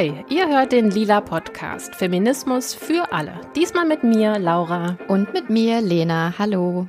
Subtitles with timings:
[0.00, 3.38] Hi, ihr hört den Lila Podcast Feminismus für alle.
[3.54, 4.96] Diesmal mit mir, Laura.
[5.08, 6.32] Und mit mir, Lena.
[6.38, 6.86] Hallo.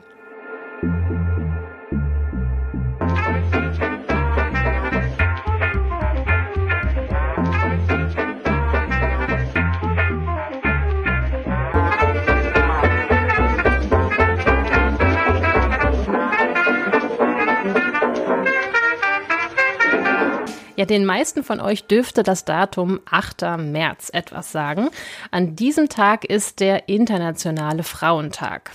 [20.82, 23.60] Ja, den meisten von euch dürfte das Datum 8.
[23.60, 24.90] März etwas sagen.
[25.30, 28.72] An diesem Tag ist der Internationale Frauentag.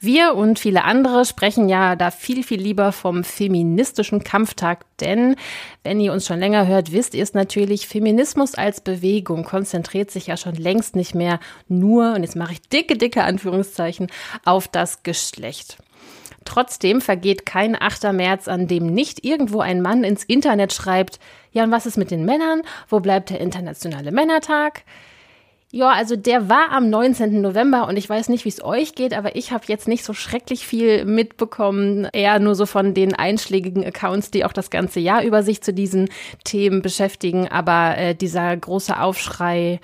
[0.00, 5.36] Wir und viele andere sprechen ja da viel, viel lieber vom feministischen Kampftag, denn
[5.84, 10.28] wenn ihr uns schon länger hört, wisst ihr es natürlich, Feminismus als Bewegung konzentriert sich
[10.28, 14.06] ja schon längst nicht mehr nur, und jetzt mache ich dicke, dicke Anführungszeichen,
[14.46, 15.79] auf das Geschlecht.
[16.44, 18.12] Trotzdem vergeht kein 8.
[18.12, 21.18] März, an dem nicht irgendwo ein Mann ins Internet schreibt,
[21.52, 22.62] ja, und was ist mit den Männern?
[22.88, 24.82] Wo bleibt der internationale Männertag?
[25.72, 27.40] Ja, also der war am 19.
[27.40, 30.12] November und ich weiß nicht, wie es euch geht, aber ich habe jetzt nicht so
[30.12, 35.22] schrecklich viel mitbekommen, eher nur so von den einschlägigen Accounts, die auch das ganze Jahr
[35.22, 36.08] über sich zu diesen
[36.42, 37.46] Themen beschäftigen.
[37.46, 39.78] Aber äh, dieser große Aufschrei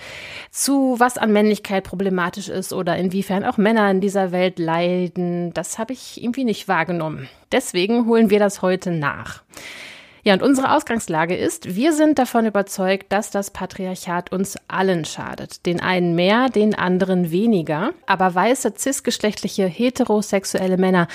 [0.51, 5.79] zu, was an Männlichkeit problematisch ist oder inwiefern auch Männer in dieser Welt leiden, das
[5.79, 7.29] habe ich irgendwie nicht wahrgenommen.
[7.53, 9.45] Deswegen holen wir das heute nach.
[10.27, 15.65] Ja, und unsere Ausgangslage ist, wir sind davon überzeugt, dass das Patriarchat uns allen schadet.
[15.67, 17.93] Den einen mehr, den anderen weniger.
[18.07, 21.07] Aber weiße, cisgeschlechtliche, heterosexuelle Männer,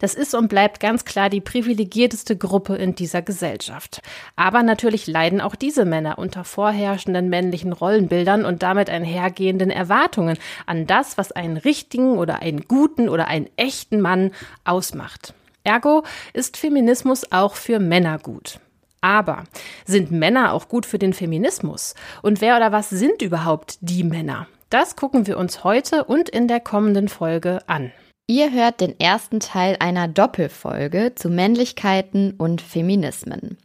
[0.00, 4.02] das ist und bleibt ganz klar die privilegierteste Gruppe in dieser Gesellschaft.
[4.36, 10.86] Aber natürlich leiden auch diese Männer unter vorherrschenden männlichen Rollenbildern und damit einhergehenden Erwartungen an
[10.86, 14.32] das, was einen richtigen oder einen guten oder einen echten Mann
[14.66, 15.32] ausmacht.
[15.68, 16.02] Ergo
[16.32, 18.58] ist Feminismus auch für Männer gut.
[19.02, 19.44] Aber
[19.84, 21.94] sind Männer auch gut für den Feminismus?
[22.22, 24.48] Und wer oder was sind überhaupt die Männer?
[24.70, 27.92] Das gucken wir uns heute und in der kommenden Folge an.
[28.26, 33.58] Ihr hört den ersten Teil einer Doppelfolge zu Männlichkeiten und Feminismen.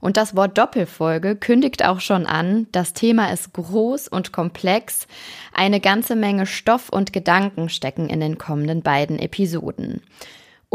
[0.00, 5.06] Und das Wort Doppelfolge kündigt auch schon an, das Thema ist groß und komplex,
[5.54, 10.02] eine ganze Menge Stoff und Gedanken stecken in den kommenden beiden Episoden.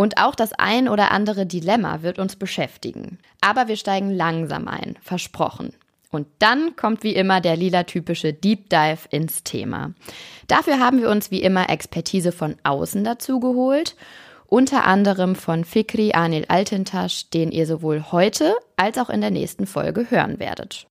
[0.01, 3.19] Und auch das ein oder andere Dilemma wird uns beschäftigen.
[3.39, 5.73] Aber wir steigen langsam ein, versprochen.
[6.09, 9.93] Und dann kommt wie immer der lila-typische Deep Dive ins Thema.
[10.47, 13.95] Dafür haben wir uns wie immer Expertise von außen dazu geholt,
[14.47, 19.67] unter anderem von Fikri Anil Altintasch, den ihr sowohl heute als auch in der nächsten
[19.67, 20.87] Folge hören werdet.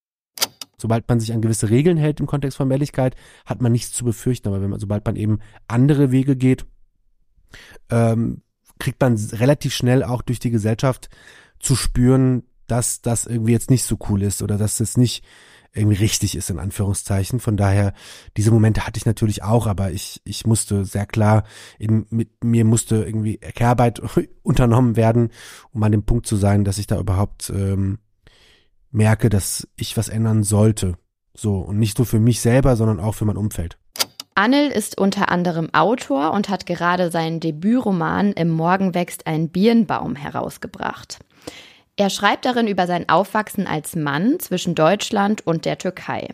[0.79, 4.05] Sobald man sich an gewisse Regeln hält im Kontext von Männlichkeit, hat man nichts zu
[4.05, 4.47] befürchten.
[4.47, 6.65] Aber wenn man, sobald man eben andere Wege geht,
[7.91, 8.43] ähm,
[8.81, 11.09] kriegt man relativ schnell auch durch die Gesellschaft
[11.61, 15.25] zu spüren, dass das irgendwie jetzt nicht so cool ist oder dass es nicht
[15.73, 17.39] irgendwie richtig ist, in Anführungszeichen.
[17.39, 17.93] Von daher,
[18.37, 21.45] diese Momente hatte ich natürlich auch, aber ich, ich musste sehr klar,
[21.79, 24.03] in, mit mir musste irgendwie Kehrarbeit
[24.43, 25.31] unternommen werden,
[25.73, 27.99] um an dem Punkt zu sein, dass ich da überhaupt ähm,
[28.91, 30.97] merke, dass ich was ändern sollte.
[31.37, 33.79] So, und nicht nur für mich selber, sondern auch für mein Umfeld.
[34.35, 40.17] Annel ist unter anderem Autor und hat gerade seinen Debütroman Im Morgen wächst ein Birnbaum
[40.17, 41.19] herausgebracht.
[41.97, 46.29] Er schreibt darin über sein Aufwachsen als Mann zwischen Deutschland und der Türkei.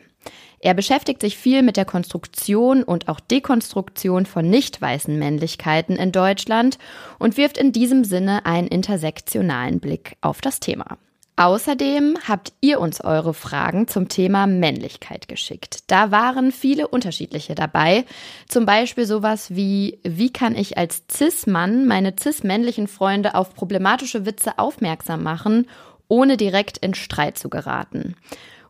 [0.60, 6.12] Er beschäftigt sich viel mit der Konstruktion und auch Dekonstruktion von nicht weißen Männlichkeiten in
[6.12, 6.78] Deutschland
[7.18, 10.98] und wirft in diesem Sinne einen intersektionalen Blick auf das Thema.
[11.38, 15.80] Außerdem habt ihr uns eure Fragen zum Thema Männlichkeit geschickt.
[15.86, 18.06] Da waren viele unterschiedliche dabei.
[18.48, 24.58] Zum Beispiel sowas wie, wie kann ich als Cis-Mann meine cis-männlichen Freunde auf problematische Witze
[24.58, 25.68] aufmerksam machen,
[26.08, 28.16] ohne direkt in Streit zu geraten?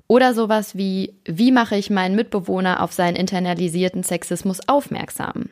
[0.09, 5.51] Oder sowas wie, wie mache ich meinen Mitbewohner auf seinen internalisierten Sexismus aufmerksam?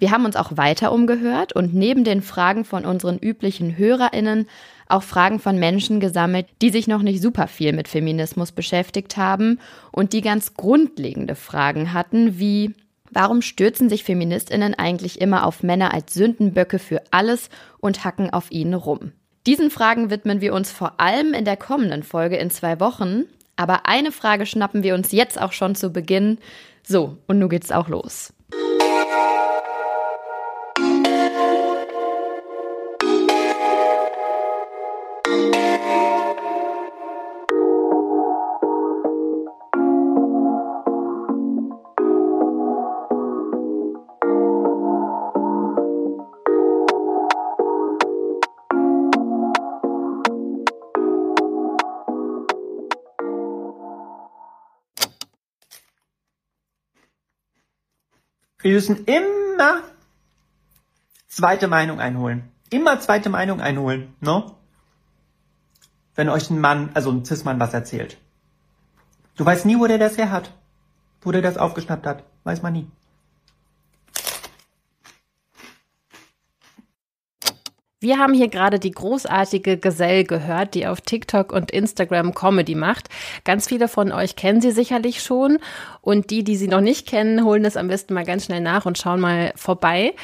[0.00, 4.48] Wir haben uns auch weiter umgehört und neben den Fragen von unseren üblichen HörerInnen
[4.88, 9.60] auch Fragen von Menschen gesammelt, die sich noch nicht super viel mit Feminismus beschäftigt haben
[9.92, 12.74] und die ganz grundlegende Fragen hatten, wie
[13.12, 18.52] Warum stürzen sich Feministinnen eigentlich immer auf Männer als Sündenböcke für alles und hacken auf
[18.52, 19.10] ihnen rum?
[19.48, 23.24] Diesen Fragen widmen wir uns vor allem in der kommenden Folge in zwei Wochen.
[23.56, 26.38] Aber eine Frage schnappen wir uns jetzt auch schon zu Beginn.
[26.84, 28.32] So, und nun geht's auch los.
[58.62, 59.82] Wir müssen immer
[61.28, 62.50] zweite Meinung einholen.
[62.70, 64.44] Immer zweite Meinung einholen, ne?
[66.14, 68.18] Wenn euch ein Mann, also ein Cis-Mann was erzählt.
[69.36, 70.52] Du weißt nie, wo der das her hat.
[71.22, 72.24] Wo der das aufgeschnappt hat.
[72.44, 72.90] Weiß man nie.
[78.02, 83.10] Wir haben hier gerade die großartige Gesell gehört, die auf TikTok und Instagram Comedy macht.
[83.44, 85.58] Ganz viele von euch kennen sie sicherlich schon
[86.00, 88.86] und die, die sie noch nicht kennen, holen es am besten mal ganz schnell nach
[88.86, 90.14] und schauen mal vorbei.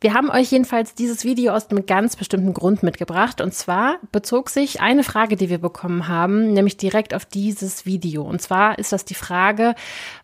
[0.00, 3.40] Wir haben euch jedenfalls dieses Video aus einem ganz bestimmten Grund mitgebracht.
[3.40, 8.24] Und zwar bezog sich eine Frage, die wir bekommen haben, nämlich direkt auf dieses Video.
[8.24, 9.76] Und zwar ist das die Frage,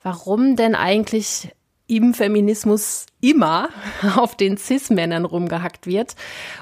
[0.02, 1.49] warum denn eigentlich
[1.97, 3.69] im Feminismus immer
[4.17, 6.15] auf den Cis-Männern rumgehackt wird.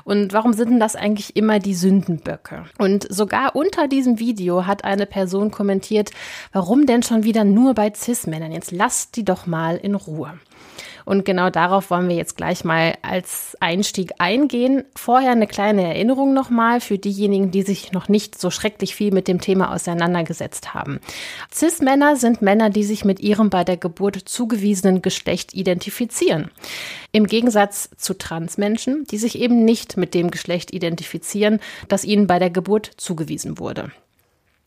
[0.05, 2.65] Und warum sind denn das eigentlich immer die Sündenböcke?
[2.79, 6.11] Und sogar unter diesem Video hat eine Person kommentiert,
[6.53, 8.51] warum denn schon wieder nur bei Cis-Männern?
[8.51, 10.35] Jetzt lasst die doch mal in Ruhe.
[11.05, 14.85] Und genau darauf wollen wir jetzt gleich mal als Einstieg eingehen.
[14.95, 19.29] Vorher eine kleine Erinnerung nochmal für diejenigen, die sich noch nicht so schrecklich viel mit
[19.29, 21.01] dem Thema auseinandergesetzt haben.
[21.53, 26.51] Cis-Männer sind Männer, die sich mit ihrem bei der Geburt zugewiesenen Geschlecht identifizieren.
[27.13, 32.39] Im Gegensatz zu Transmenschen, die sich eben nicht mit dem Geschlecht identifizieren, das ihnen bei
[32.39, 33.91] der Geburt zugewiesen wurde.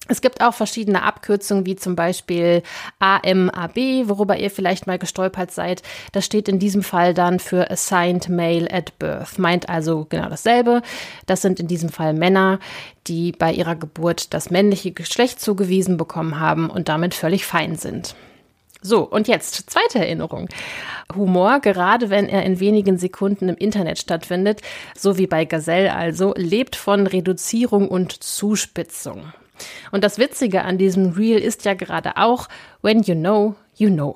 [0.10, 2.62] Es gibt auch verschiedene Abkürzungen, wie zum Beispiel
[3.00, 5.82] AMAB, worüber ihr vielleicht mal gestolpert seid.
[6.12, 10.82] Das steht in diesem Fall dann für Assigned Male at Birth, meint also genau dasselbe.
[11.26, 12.60] Das sind in diesem Fall Männer,
[13.08, 18.14] die bei ihrer Geburt das männliche Geschlecht zugewiesen bekommen haben und damit völlig fein sind.
[18.82, 20.50] So, und jetzt zweite Erinnerung.
[21.16, 24.62] Humor, gerade wenn er in wenigen Sekunden im Internet stattfindet,
[24.98, 29.32] so wie bei Gazelle also, lebt von Reduzierung und Zuspitzung.
[29.92, 32.48] Und das Witzige an diesem Reel ist ja gerade auch,
[32.82, 34.16] when you know, you know.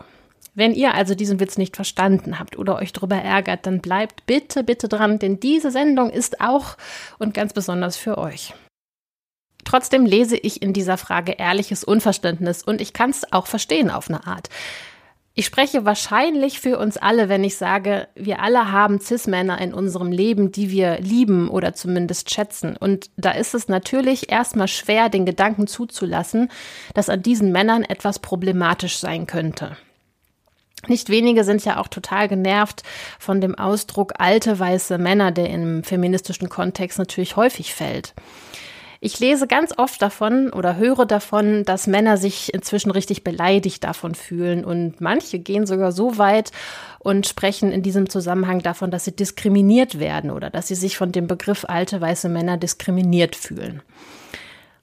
[0.55, 4.63] Wenn ihr also diesen Witz nicht verstanden habt oder euch darüber ärgert, dann bleibt bitte,
[4.63, 6.77] bitte dran, denn diese Sendung ist auch
[7.19, 8.55] und ganz besonders für euch.
[9.63, 14.09] Trotzdem lese ich in dieser Frage ehrliches Unverständnis und ich kann es auch verstehen auf
[14.09, 14.49] eine Art.
[15.39, 20.11] Ich spreche wahrscheinlich für uns alle, wenn ich sage, wir alle haben Cis-Männer in unserem
[20.11, 22.75] Leben, die wir lieben oder zumindest schätzen.
[22.75, 26.49] Und da ist es natürlich erstmal schwer, den Gedanken zuzulassen,
[26.95, 29.77] dass an diesen Männern etwas problematisch sein könnte.
[30.87, 32.81] Nicht wenige sind ja auch total genervt
[33.19, 38.15] von dem Ausdruck alte weiße Männer, der im feministischen Kontext natürlich häufig fällt.
[38.99, 44.15] Ich lese ganz oft davon oder höre davon, dass Männer sich inzwischen richtig beleidigt davon
[44.15, 46.51] fühlen und manche gehen sogar so weit
[46.99, 51.11] und sprechen in diesem Zusammenhang davon, dass sie diskriminiert werden oder dass sie sich von
[51.11, 53.81] dem Begriff alte weiße Männer diskriminiert fühlen.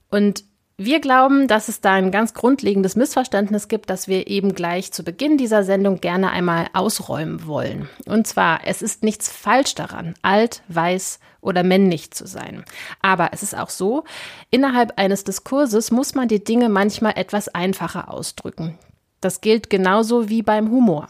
[0.09, 0.45] Und
[0.77, 5.03] wir glauben, dass es da ein ganz grundlegendes Missverständnis gibt, das wir eben gleich zu
[5.03, 7.87] Beginn dieser Sendung gerne einmal ausräumen wollen.
[8.05, 12.65] Und zwar, es ist nichts falsch daran, alt, weiß oder männlich zu sein.
[13.01, 14.03] Aber es ist auch so,
[14.49, 18.77] innerhalb eines Diskurses muss man die Dinge manchmal etwas einfacher ausdrücken.
[19.21, 21.07] Das gilt genauso wie beim Humor.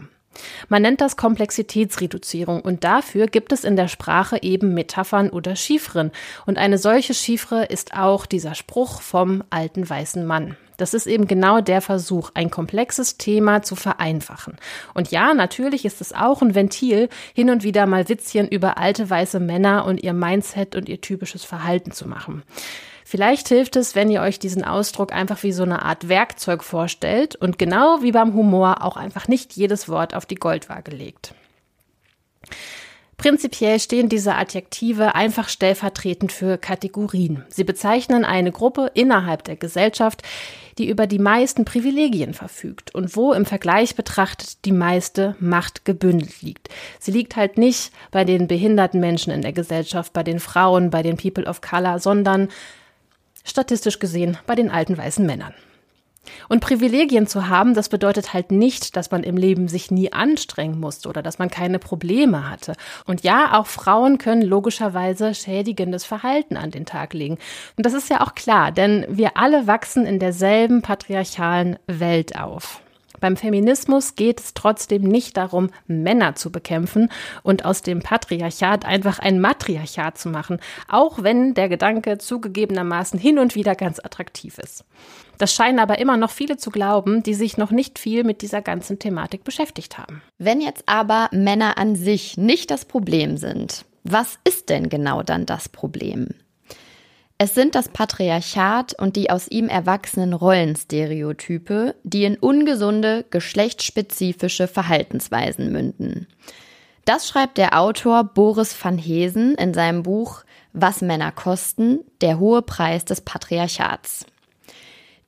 [0.70, 6.12] Man nennt das Komplexitätsreduzierung und dafür gibt es in der Sprache eben Metaphern oder Chiffren.
[6.46, 10.58] Und eine solche Chiffre ist auch dieser Spruch vom alten weißen Mann.
[10.78, 14.58] Das ist eben genau der Versuch, ein komplexes Thema zu vereinfachen.
[14.94, 19.10] Und ja, natürlich ist es auch ein Ventil, hin und wieder mal Witzchen über alte
[19.10, 22.44] weiße Männer und ihr Mindset und ihr typisches Verhalten zu machen.
[23.08, 27.36] Vielleicht hilft es, wenn ihr euch diesen Ausdruck einfach wie so eine Art Werkzeug vorstellt
[27.36, 31.36] und genau wie beim Humor auch einfach nicht jedes Wort auf die Goldwaage legt.
[33.18, 37.46] Prinzipiell stehen diese Adjektive einfach stellvertretend für Kategorien.
[37.48, 40.24] Sie bezeichnen eine Gruppe innerhalb der Gesellschaft,
[40.80, 46.42] die über die meisten Privilegien verfügt und wo im Vergleich betrachtet die meiste Macht gebündelt
[46.42, 46.70] liegt.
[47.00, 51.04] Sie liegt halt nicht bei den behinderten Menschen in der Gesellschaft, bei den Frauen, bei
[51.04, 52.50] den People of Color, sondern
[53.46, 55.54] statistisch gesehen bei den alten weißen Männern.
[56.50, 60.80] Und Privilegien zu haben, das bedeutet halt nicht, dass man im Leben sich nie anstrengen
[60.80, 62.74] musste oder dass man keine Probleme hatte.
[63.06, 67.38] Und ja, auch Frauen können logischerweise schädigendes Verhalten an den Tag legen.
[67.78, 72.82] Und das ist ja auch klar, denn wir alle wachsen in derselben patriarchalen Welt auf.
[73.20, 77.10] Beim Feminismus geht es trotzdem nicht darum, Männer zu bekämpfen
[77.44, 83.40] und aus dem Patriarchat einfach ein Matriarchat zu machen, auch wenn der Gedanke zugegebenermaßen hin
[83.40, 84.86] und wieder ganz attraktiv ist.
[85.38, 88.62] Das scheinen aber immer noch viele zu glauben, die sich noch nicht viel mit dieser
[88.62, 90.22] ganzen Thematik beschäftigt haben.
[90.38, 95.46] Wenn jetzt aber Männer an sich nicht das Problem sind, was ist denn genau dann
[95.46, 96.30] das Problem?
[97.38, 105.70] Es sind das Patriarchat und die aus ihm erwachsenen Rollenstereotype, die in ungesunde, geschlechtsspezifische Verhaltensweisen
[105.70, 106.28] münden.
[107.04, 112.62] Das schreibt der Autor Boris van Hesen in seinem Buch Was Männer kosten, der hohe
[112.62, 114.26] Preis des Patriarchats.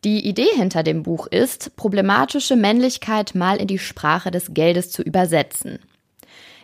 [0.05, 5.01] Die Idee hinter dem Buch ist, problematische Männlichkeit mal in die Sprache des Geldes zu
[5.01, 5.79] übersetzen.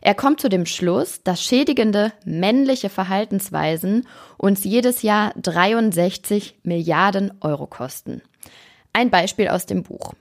[0.05, 4.05] Er kommt zu dem Schluss, dass schädigende männliche Verhaltensweisen
[4.37, 8.21] uns jedes Jahr 63 Milliarden Euro kosten.
[8.91, 10.11] Ein Beispiel aus dem Buch.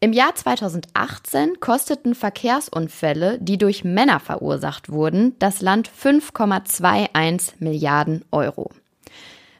[0.00, 8.70] Im Jahr 2018 kosteten Verkehrsunfälle, die durch Männer verursacht wurden, das Land 5,21 Milliarden Euro.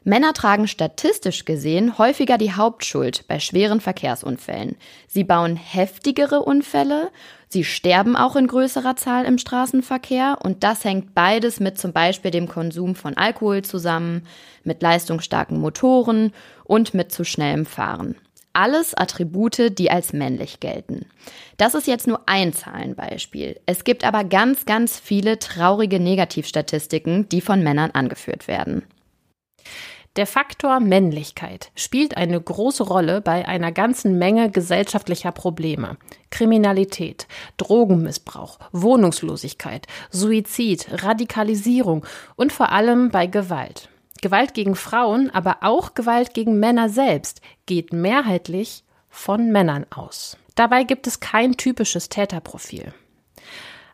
[0.03, 4.77] Männer tragen statistisch gesehen häufiger die Hauptschuld bei schweren Verkehrsunfällen.
[5.07, 7.11] Sie bauen heftigere Unfälle,
[7.49, 12.31] sie sterben auch in größerer Zahl im Straßenverkehr und das hängt beides mit zum Beispiel
[12.31, 14.23] dem Konsum von Alkohol zusammen,
[14.63, 18.15] mit leistungsstarken Motoren und mit zu schnellem Fahren.
[18.53, 21.05] Alles Attribute, die als männlich gelten.
[21.57, 23.59] Das ist jetzt nur ein Zahlenbeispiel.
[23.67, 28.81] Es gibt aber ganz, ganz viele traurige Negativstatistiken, die von Männern angeführt werden.
[30.17, 35.97] Der Faktor Männlichkeit spielt eine große Rolle bei einer ganzen Menge gesellschaftlicher Probleme.
[36.31, 42.03] Kriminalität, Drogenmissbrauch, Wohnungslosigkeit, Suizid, Radikalisierung
[42.35, 43.89] und vor allem bei Gewalt.
[44.19, 50.35] Gewalt gegen Frauen, aber auch Gewalt gegen Männer selbst geht mehrheitlich von Männern aus.
[50.55, 52.91] Dabei gibt es kein typisches Täterprofil.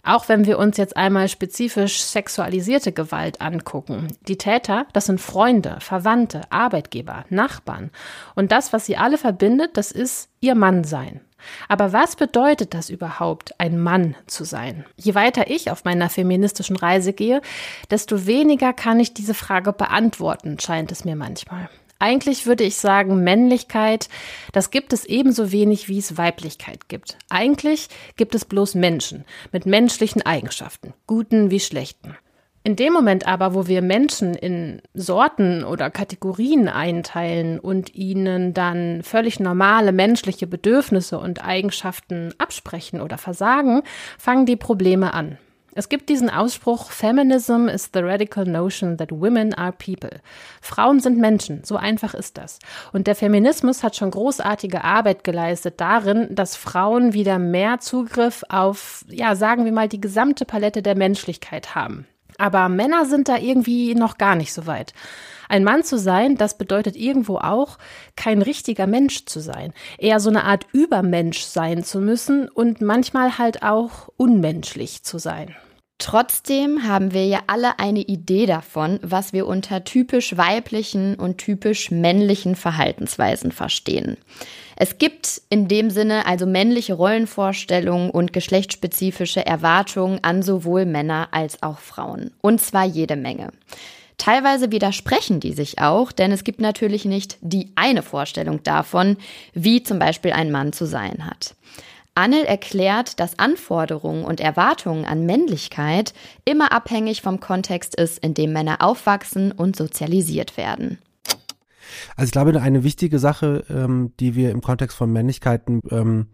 [0.05, 4.10] Auch wenn wir uns jetzt einmal spezifisch sexualisierte Gewalt angucken.
[4.27, 7.89] Die Täter, das sind Freunde, Verwandte, Arbeitgeber, Nachbarn.
[8.36, 11.22] Und das, was sie alle verbindet, das ist ihr Mannsein.
[11.67, 14.86] Aber was bedeutet das überhaupt, ein Mann zu sein?
[14.98, 17.41] Je weiter ich auf meiner feministischen Reise gehe,
[17.89, 21.69] desto weniger kann ich diese Frage beantworten, scheint es mir manchmal.
[22.03, 24.10] Eigentlich würde ich sagen, Männlichkeit,
[24.51, 27.17] das gibt es ebenso wenig, wie es Weiblichkeit gibt.
[27.29, 32.17] Eigentlich gibt es bloß Menschen mit menschlichen Eigenschaften, guten wie schlechten.
[32.65, 39.01] In dem Moment aber, wo wir Menschen in Sorten oder Kategorien einteilen und ihnen dann
[39.01, 43.81] völlig normale menschliche Bedürfnisse und Eigenschaften absprechen oder versagen,
[44.17, 45.38] fangen die Probleme an.
[45.75, 50.20] Es gibt diesen Ausspruch, Feminism is the radical notion that women are people.
[50.62, 52.60] Frauen sind Menschen, so einfach ist das.
[52.92, 59.03] Und der Feminismus hat schon großartige Arbeit geleistet darin, dass Frauen wieder mehr Zugriff auf,
[59.10, 62.06] ja, sagen wir mal, die gesamte Palette der Menschlichkeit haben.
[62.38, 64.94] Aber Männer sind da irgendwie noch gar nicht so weit.
[65.53, 67.77] Ein Mann zu sein, das bedeutet irgendwo auch,
[68.15, 73.38] kein richtiger Mensch zu sein, eher so eine Art Übermensch sein zu müssen und manchmal
[73.38, 75.55] halt auch unmenschlich zu sein.
[76.00, 81.91] Trotzdem haben wir ja alle eine Idee davon, was wir unter typisch weiblichen und typisch
[81.91, 84.17] männlichen Verhaltensweisen verstehen.
[84.75, 91.62] Es gibt in dem Sinne also männliche Rollenvorstellungen und geschlechtsspezifische Erwartungen an sowohl Männer als
[91.62, 92.31] auch Frauen.
[92.41, 93.51] Und zwar jede Menge.
[94.17, 99.17] Teilweise widersprechen die sich auch, denn es gibt natürlich nicht die eine Vorstellung davon,
[99.53, 101.55] wie zum Beispiel ein Mann zu sein hat.
[102.15, 106.13] Annel erklärt, dass Anforderungen und Erwartungen an Männlichkeit
[106.46, 111.00] immer abhängig vom Kontext ist, in dem Männer aufwachsen und sozialisiert werden.
[112.15, 116.27] Also ich glaube, eine wichtige Sache, ähm, die wir im Kontext von Männlichkeiten ähm,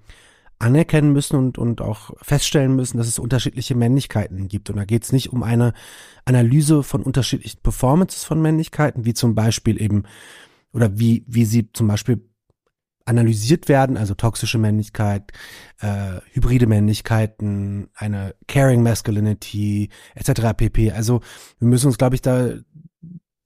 [0.60, 4.70] anerkennen müssen und, und auch feststellen müssen, dass es unterschiedliche Männlichkeiten gibt.
[4.70, 5.74] Und da geht es nicht um eine
[6.26, 10.04] Analyse von unterschiedlichen Performances von Männlichkeiten, wie zum Beispiel eben,
[10.74, 12.22] oder wie, wie sie zum Beispiel
[13.06, 15.32] analysiert werden, also toxische Männlichkeit,
[15.80, 20.54] äh, hybride Männlichkeiten, eine caring masculinity etc.
[20.56, 20.92] pp.
[20.92, 21.22] Also
[21.58, 22.52] wir müssen uns, glaube ich, da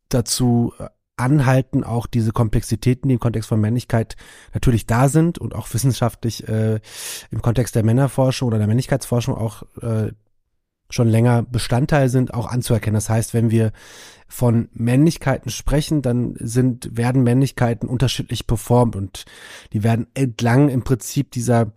[0.09, 0.73] dazu
[1.15, 4.15] anhalten, auch diese Komplexitäten, die im Kontext von Männlichkeit
[4.53, 6.79] natürlich da sind und auch wissenschaftlich äh,
[7.31, 10.11] im Kontext der Männerforschung oder der Männlichkeitsforschung auch äh,
[10.89, 12.95] schon länger Bestandteil sind, auch anzuerkennen.
[12.95, 13.71] Das heißt, wenn wir
[14.27, 19.25] von Männlichkeiten sprechen, dann sind, werden Männlichkeiten unterschiedlich performt und
[19.73, 21.73] die werden entlang im Prinzip dieser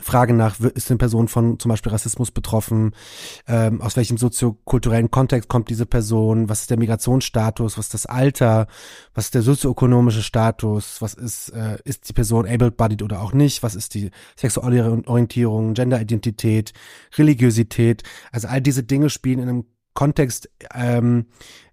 [0.00, 2.92] Frage nach, ist eine Person von zum Beispiel Rassismus betroffen?
[3.46, 6.48] Ähm, aus welchem soziokulturellen Kontext kommt diese Person?
[6.48, 7.78] Was ist der Migrationsstatus?
[7.78, 8.66] Was ist das Alter?
[9.14, 11.00] Was ist der sozioökonomische Status?
[11.00, 13.62] Was ist, äh, ist die Person able-bodied oder auch nicht?
[13.62, 16.72] Was ist die sexuelle Orientierung, Genderidentität,
[17.16, 18.02] Religiosität?
[18.32, 19.64] Also all diese Dinge spielen in einem
[19.94, 21.26] Kontext ähm,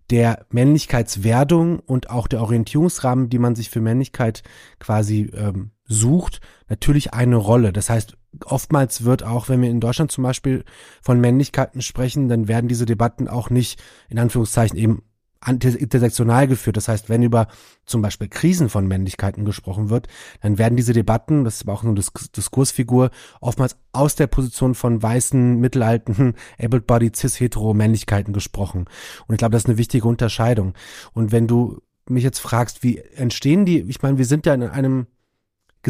[0.09, 4.43] der Männlichkeitswerdung und auch der Orientierungsrahmen, die man sich für Männlichkeit
[4.79, 7.73] quasi ähm, sucht, natürlich eine Rolle.
[7.73, 10.63] Das heißt, oftmals wird auch, wenn wir in Deutschland zum Beispiel
[11.01, 15.03] von Männlichkeiten sprechen, dann werden diese Debatten auch nicht in Anführungszeichen eben
[15.45, 16.77] intersektional geführt.
[16.77, 17.47] Das heißt, wenn über
[17.85, 20.07] zum Beispiel Krisen von Männlichkeiten gesprochen wird,
[20.41, 25.01] dann werden diese Debatten, das ist aber auch eine Diskursfigur, oftmals aus der Position von
[25.01, 28.85] weißen, mittelalten, able-bodied, cis-hetero Männlichkeiten gesprochen.
[29.27, 30.73] Und ich glaube, das ist eine wichtige Unterscheidung.
[31.13, 34.63] Und wenn du mich jetzt fragst, wie entstehen die, ich meine, wir sind ja in
[34.63, 35.07] einem,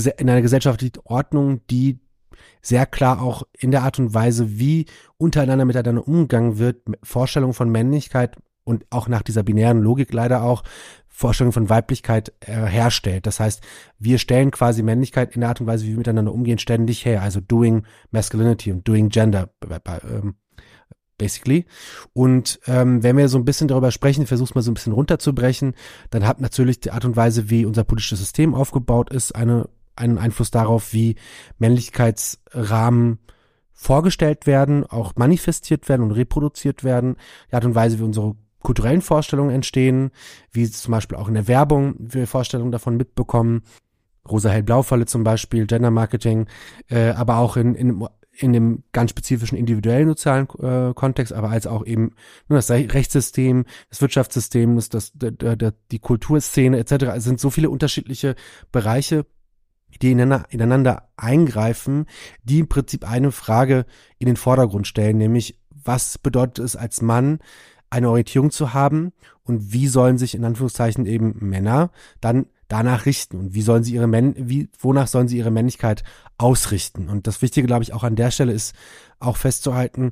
[0.06, 2.00] in einer gesellschaftlichen Ordnung, die
[2.62, 4.86] sehr klar auch in der Art und Weise, wie
[5.18, 10.64] untereinander miteinander umgegangen wird, Vorstellungen von Männlichkeit und auch nach dieser binären Logik leider auch
[11.08, 13.26] Vorstellungen von Weiblichkeit äh, herstellt.
[13.26, 13.64] Das heißt,
[13.98, 17.24] wir stellen quasi Männlichkeit in der Art und Weise, wie wir miteinander umgehen, ständig her.
[17.24, 19.50] Also doing masculinity und doing gender.
[20.04, 20.36] Ähm,
[21.18, 21.66] basically.
[22.14, 25.74] Und ähm, wenn wir so ein bisschen darüber sprechen, es mal so ein bisschen runterzubrechen,
[26.12, 30.18] dann hat natürlich die Art und Weise, wie unser politisches System aufgebaut ist, eine, einen
[30.18, 31.16] Einfluss darauf, wie
[31.58, 33.20] Männlichkeitsrahmen
[33.74, 37.16] vorgestellt werden, auch manifestiert werden und reproduziert werden,
[37.52, 40.12] die Art und Weise, wie unsere kulturellen Vorstellungen entstehen,
[40.52, 43.62] wie zum Beispiel auch in der Werbung wir Vorstellungen davon mitbekommen.
[44.28, 46.48] Rosa hellblau-Falle zum Beispiel, Gender Marketing,
[46.90, 51.66] äh, aber auch in, in, in dem ganz spezifischen individuellen sozialen äh, Kontext, aber als
[51.68, 52.14] auch eben
[52.50, 57.06] nur das Rechtssystem, das Wirtschaftssystem, das, das, der, der, die Kulturszene etc.
[57.16, 58.36] Es sind so viele unterschiedliche
[58.72, 59.26] Bereiche,
[60.02, 62.06] die ineinander, eingreifen,
[62.44, 63.86] die im Prinzip eine Frage
[64.20, 67.40] in den Vordergrund stellen, nämlich was bedeutet es als Mann,
[67.90, 69.14] eine Orientierung zu haben
[69.44, 73.94] und wie sollen sich in Anführungszeichen eben Männer dann danach richten und wie sollen sie
[73.94, 76.04] ihre Männ wie wonach sollen sie ihre Männlichkeit
[76.38, 78.76] ausrichten und das Wichtige glaube ich auch an der Stelle ist
[79.20, 80.12] auch festzuhalten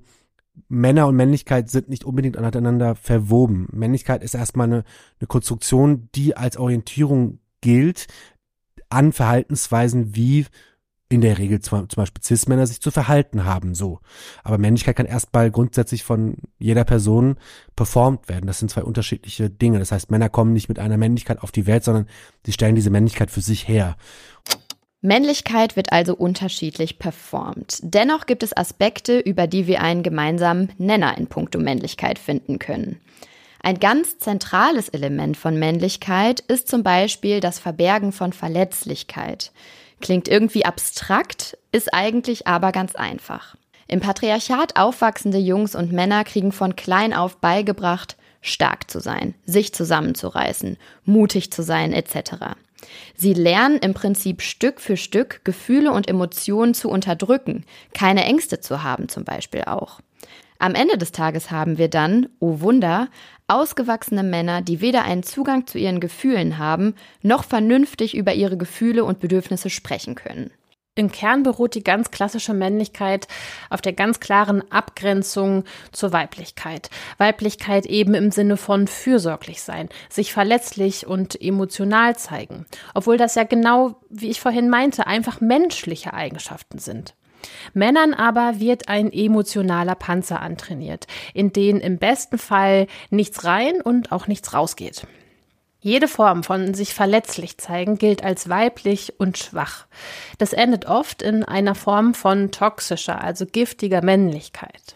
[0.68, 3.68] Männer und Männlichkeit sind nicht unbedingt aneinander verwoben.
[3.72, 4.84] Männlichkeit ist erstmal eine,
[5.20, 8.08] eine Konstruktion, die als Orientierung gilt
[8.90, 10.46] an Verhaltensweisen wie
[11.08, 14.00] in der Regel zum, Beispiel Cis-Männer sich zu verhalten haben, so.
[14.44, 17.38] Aber Männlichkeit kann erstmal grundsätzlich von jeder Person
[17.76, 18.48] performt werden.
[18.48, 19.78] Das sind zwei unterschiedliche Dinge.
[19.78, 22.08] Das heißt, Männer kommen nicht mit einer Männlichkeit auf die Welt, sondern
[22.44, 23.98] sie stellen diese Männlichkeit für sich her.
[25.02, 27.80] Männlichkeit wird also unterschiedlich performt.
[27.84, 33.00] Dennoch gibt es Aspekte, über die wir einen gemeinsamen Nenner in puncto Männlichkeit finden können.
[33.66, 39.52] Ein ganz zentrales Element von Männlichkeit ist zum Beispiel das Verbergen von Verletzlichkeit.
[40.02, 43.56] Klingt irgendwie abstrakt, ist eigentlich aber ganz einfach.
[43.88, 49.74] Im Patriarchat aufwachsende Jungs und Männer kriegen von klein auf beigebracht, stark zu sein, sich
[49.74, 52.54] zusammenzureißen, mutig zu sein etc.
[53.16, 58.84] Sie lernen im Prinzip Stück für Stück Gefühle und Emotionen zu unterdrücken, keine Ängste zu
[58.84, 60.02] haben zum Beispiel auch.
[60.58, 63.10] Am Ende des Tages haben wir dann, oh Wunder,
[63.48, 69.04] ausgewachsene Männer, die weder einen Zugang zu ihren Gefühlen haben, noch vernünftig über ihre Gefühle
[69.04, 70.52] und Bedürfnisse sprechen können.
[70.98, 73.28] Im Kern beruht die ganz klassische Männlichkeit
[73.70, 76.90] auf der ganz klaren Abgrenzung zur Weiblichkeit.
[77.18, 82.66] Weiblichkeit eben im Sinne von fürsorglich sein, sich verletzlich und emotional zeigen.
[82.94, 87.14] Obwohl das ja genau, wie ich vorhin meinte, einfach menschliche Eigenschaften sind.
[87.74, 94.12] Männern aber wird ein emotionaler Panzer antrainiert, in den im besten Fall nichts rein und
[94.12, 95.08] auch nichts rausgeht.
[95.86, 99.86] Jede Form von sich verletzlich zeigen gilt als weiblich und schwach.
[100.40, 104.96] Das endet oft in einer Form von toxischer, also giftiger Männlichkeit.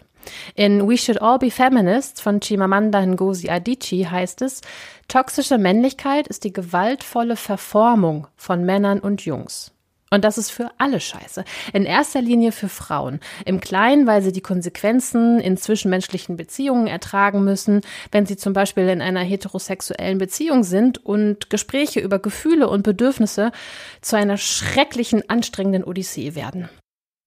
[0.56, 4.62] In We Should All Be Feminists von Chimamanda Ngozi Adichie heißt es,
[5.08, 9.72] toxische Männlichkeit ist die gewaltvolle Verformung von Männern und Jungs.
[10.12, 11.44] Und das ist für alle scheiße.
[11.74, 13.20] In erster Linie für Frauen.
[13.46, 18.88] Im Kleinen, weil sie die Konsequenzen in zwischenmenschlichen Beziehungen ertragen müssen, wenn sie zum Beispiel
[18.90, 23.52] in einer heterosexuellen Beziehung sind und Gespräche über Gefühle und Bedürfnisse
[24.02, 26.70] zu einer schrecklichen, anstrengenden Odyssee werden.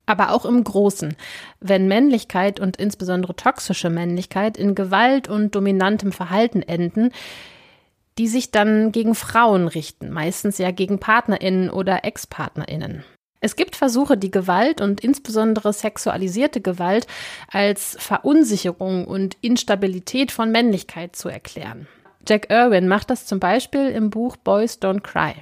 [0.05, 1.17] Aber auch im Großen,
[1.61, 7.13] wenn Männlichkeit und insbesondere toxische Männlichkeit in Gewalt und dominantem Verhalten enden,
[8.19, 13.05] die sich dann gegen Frauen richten, meistens ja gegen Partnerinnen oder Ex-Partnerinnen.
[13.41, 17.09] Es gibt Versuche, die Gewalt und insbesondere sexualisierte Gewalt
[17.51, 21.89] als Verunsicherung und Instabilität von Männlichkeit zu erklären.
[22.27, 25.35] Jack Irwin macht das zum Beispiel im Buch Boys Don't Cry.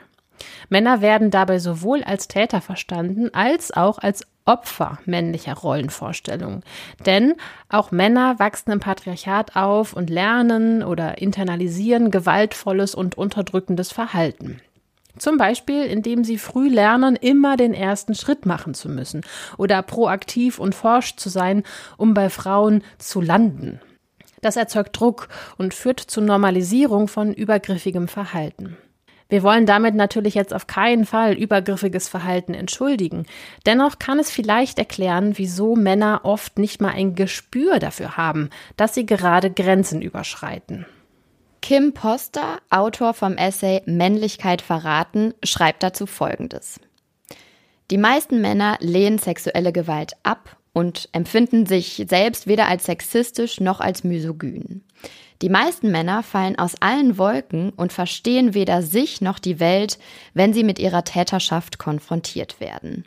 [0.68, 6.62] Männer werden dabei sowohl als Täter verstanden als auch als Opfer männlicher Rollenvorstellungen.
[7.07, 7.35] Denn
[7.68, 14.61] auch Männer wachsen im Patriarchat auf und lernen oder internalisieren gewaltvolles und unterdrückendes Verhalten.
[15.18, 19.22] Zum Beispiel, indem sie früh lernen, immer den ersten Schritt machen zu müssen
[19.59, 21.62] oder proaktiv und forsch zu sein,
[21.96, 23.81] um bei Frauen zu landen.
[24.40, 28.79] Das erzeugt Druck und führt zur Normalisierung von übergriffigem Verhalten.
[29.31, 33.27] Wir wollen damit natürlich jetzt auf keinen Fall übergriffiges Verhalten entschuldigen.
[33.64, 38.93] Dennoch kann es vielleicht erklären, wieso Männer oft nicht mal ein Gespür dafür haben, dass
[38.93, 40.85] sie gerade Grenzen überschreiten.
[41.62, 46.81] Kim Poster, Autor vom Essay Männlichkeit verraten, schreibt dazu Folgendes.
[47.90, 53.81] Die meisten Männer lehnen sexuelle Gewalt ab und empfinden sich selbst weder als sexistisch noch
[53.81, 54.83] als misogyn.
[55.42, 59.98] Die meisten Männer fallen aus allen Wolken und verstehen weder sich noch die Welt,
[60.35, 63.05] wenn sie mit ihrer Täterschaft konfrontiert werden.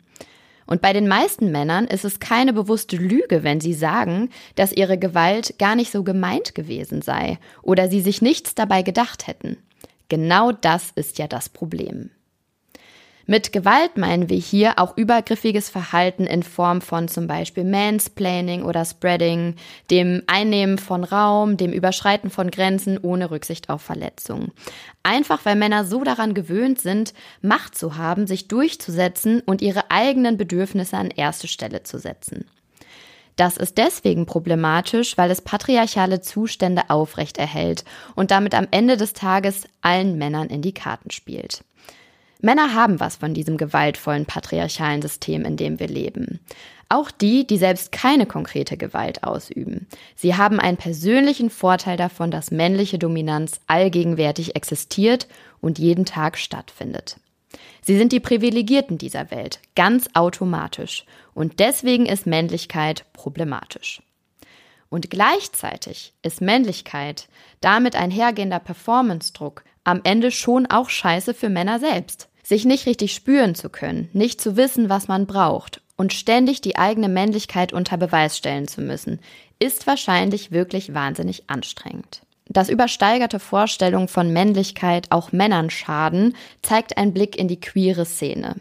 [0.66, 4.98] Und bei den meisten Männern ist es keine bewusste Lüge, wenn sie sagen, dass ihre
[4.98, 9.58] Gewalt gar nicht so gemeint gewesen sei oder sie sich nichts dabei gedacht hätten.
[10.08, 12.10] Genau das ist ja das Problem.
[13.26, 18.84] Mit Gewalt meinen wir hier auch übergriffiges Verhalten in Form von zum Beispiel Mansplaining oder
[18.84, 19.56] Spreading,
[19.90, 24.52] dem Einnehmen von Raum, dem Überschreiten von Grenzen ohne Rücksicht auf Verletzungen.
[25.02, 30.36] Einfach weil Männer so daran gewöhnt sind, Macht zu haben, sich durchzusetzen und ihre eigenen
[30.36, 32.44] Bedürfnisse an erste Stelle zu setzen.
[33.36, 37.84] Das ist deswegen problematisch, weil es patriarchale Zustände aufrechterhält
[38.14, 41.64] und damit am Ende des Tages allen Männern in die Karten spielt.
[42.44, 46.40] Männer haben was von diesem gewaltvollen patriarchalen System, in dem wir leben.
[46.90, 49.86] Auch die, die selbst keine konkrete Gewalt ausüben.
[50.14, 55.26] Sie haben einen persönlichen Vorteil davon, dass männliche Dominanz allgegenwärtig existiert
[55.62, 57.16] und jeden Tag stattfindet.
[57.80, 61.06] Sie sind die Privilegierten dieser Welt, ganz automatisch.
[61.32, 64.02] Und deswegen ist Männlichkeit problematisch.
[64.90, 67.26] Und gleichzeitig ist Männlichkeit,
[67.62, 72.28] damit einhergehender Performance-Druck, am Ende schon auch scheiße für Männer selbst.
[72.44, 76.76] Sich nicht richtig spüren zu können, nicht zu wissen, was man braucht und ständig die
[76.76, 79.18] eigene Männlichkeit unter Beweis stellen zu müssen,
[79.58, 82.20] ist wahrscheinlich wirklich wahnsinnig anstrengend.
[82.46, 88.56] Dass übersteigerte Vorstellungen von Männlichkeit auch Männern schaden, zeigt ein Blick in die queere Szene.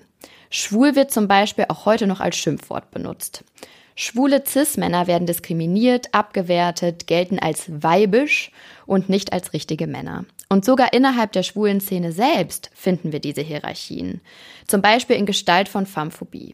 [0.49, 3.43] Schwul wird zum Beispiel auch heute noch als Schimpfwort benutzt.
[3.95, 8.51] Schwule Cis-Männer werden diskriminiert, abgewertet, gelten als weibisch
[8.85, 10.25] und nicht als richtige Männer.
[10.53, 14.21] Und sogar innerhalb der schwulen Szene selbst finden wir diese Hierarchien.
[14.67, 16.53] Zum Beispiel in Gestalt von Femphobie.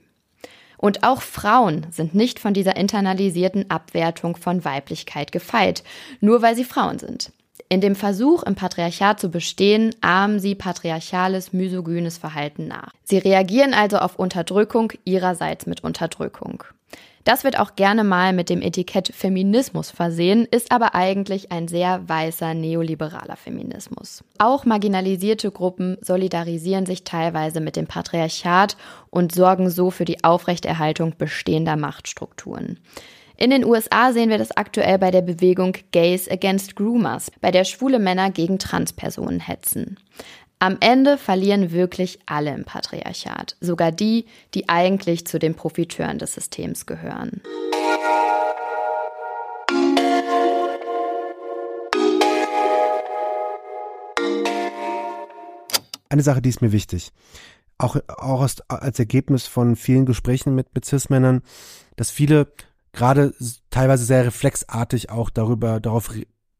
[0.77, 5.83] Und auch Frauen sind nicht von dieser internalisierten Abwertung von Weiblichkeit gefeit,
[6.21, 7.33] nur weil sie Frauen sind.
[7.67, 12.93] In dem Versuch, im Patriarchat zu bestehen, ahmen sie patriarchales, misogynes Verhalten nach.
[13.03, 16.63] Sie reagieren also auf Unterdrückung ihrerseits mit Unterdrückung.
[17.29, 22.09] Das wird auch gerne mal mit dem Etikett Feminismus versehen, ist aber eigentlich ein sehr
[22.09, 24.23] weißer neoliberaler Feminismus.
[24.39, 28.77] Auch marginalisierte Gruppen solidarisieren sich teilweise mit dem Patriarchat
[29.11, 32.79] und sorgen so für die Aufrechterhaltung bestehender Machtstrukturen.
[33.37, 37.63] In den USA sehen wir das aktuell bei der Bewegung Gays Against Groomers, bei der
[37.63, 39.97] schwule Männer gegen Transpersonen hetzen.
[40.61, 46.33] Am Ende verlieren wirklich alle im Patriarchat, sogar die, die eigentlich zu den Profiteuren des
[46.33, 47.41] Systems gehören.
[56.09, 57.13] Eine Sache, die ist mir wichtig.
[57.77, 61.41] Auch, auch als, als Ergebnis von vielen Gesprächen mit, mit Cis-Männern,
[61.95, 62.51] dass viele
[62.91, 63.33] gerade
[63.69, 66.11] teilweise sehr reflexartig auch darüber, darauf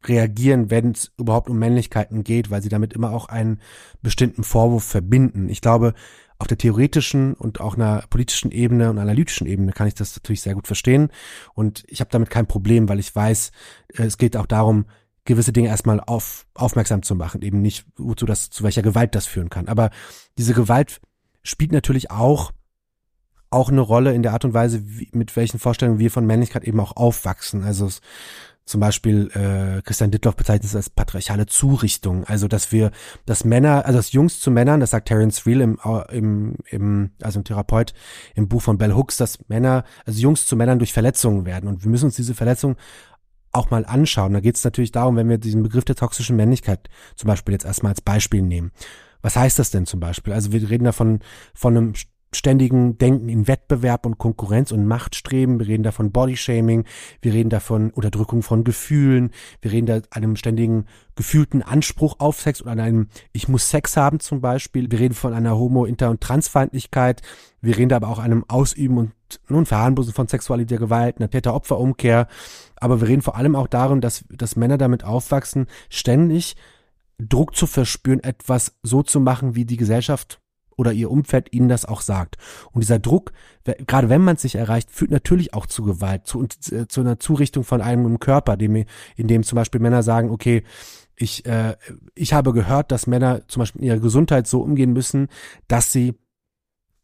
[0.06, 3.60] reagieren, wenn es überhaupt um Männlichkeiten geht, weil sie damit immer auch einen
[4.02, 5.50] bestimmten Vorwurf verbinden.
[5.50, 5.94] Ich glaube,
[6.38, 10.42] auf der theoretischen und auch einer politischen Ebene und analytischen Ebene kann ich das natürlich
[10.42, 11.10] sehr gut verstehen.
[11.54, 13.52] Und ich habe damit kein Problem, weil ich weiß,
[13.96, 14.86] äh, es geht auch darum,
[15.26, 19.26] gewisse Dinge erstmal auf, aufmerksam zu machen, eben nicht, wozu das, zu welcher Gewalt das
[19.26, 19.68] führen kann.
[19.68, 19.90] Aber
[20.38, 21.02] diese Gewalt
[21.44, 22.52] spielt natürlich auch
[23.52, 26.64] auch eine Rolle in der Art und Weise, wie, mit welchen Vorstellungen wir von Männlichkeit
[26.64, 27.64] eben auch aufwachsen.
[27.64, 28.02] Also es
[28.70, 32.24] zum Beispiel äh, Christian Dittloff bezeichnet es als patriarchale Zurichtung.
[32.26, 32.92] Also dass wir,
[33.26, 35.80] dass Männer, also dass Jungs zu Männern, das sagt Terence Real im,
[36.12, 37.96] im, im, also ein Therapeut
[38.36, 41.68] im Buch von Bell Hooks, dass Männer, also Jungs zu Männern durch Verletzungen werden.
[41.68, 42.76] Und wir müssen uns diese Verletzungen
[43.52, 44.34] auch mal anschauen.
[44.34, 47.66] Da geht es natürlich darum, wenn wir diesen Begriff der toxischen Männlichkeit zum Beispiel jetzt
[47.66, 48.72] erstmal als Beispiel nehmen.
[49.24, 50.32] Was heißt das denn zum Beispiel?
[50.32, 51.22] Also wir reden davon
[51.56, 51.94] von einem
[52.34, 55.60] ständigen Denken in Wettbewerb und Konkurrenz und Machtstreben.
[55.60, 56.86] Wir reden da von Bodyshaming,
[57.22, 62.40] wir reden da von Unterdrückung von Gefühlen, wir reden da einem ständigen gefühlten Anspruch auf
[62.40, 64.92] Sex oder an einem Ich muss Sex haben zum Beispiel.
[64.92, 67.22] Wir reden von einer Homo-, Inter- und Transfeindlichkeit.
[67.62, 69.12] Wir reden da aber auch einem Ausüben und
[69.48, 72.28] nun Verharmlosen von sexualisierter Gewalt, einer Täter-Opfer-Umkehr.
[72.78, 76.56] Aber wir reden vor allem auch darum, dass, dass Männer damit aufwachsen, ständig
[77.20, 80.39] Druck zu verspüren, etwas so zu machen, wie die Gesellschaft
[80.80, 82.38] oder ihr Umfeld ihnen das auch sagt.
[82.72, 83.34] Und dieser Druck,
[83.86, 87.20] gerade wenn man es sich erreicht, führt natürlich auch zu Gewalt, zu, äh, zu einer
[87.20, 88.86] Zurichtung von einem Körper, dem,
[89.18, 90.64] in dem zum Beispiel Männer sagen, okay,
[91.18, 91.76] ich, äh,
[92.16, 95.28] ich habe gehört, dass Männer zum Beispiel in ihrer Gesundheit so umgehen müssen,
[95.68, 96.16] dass sie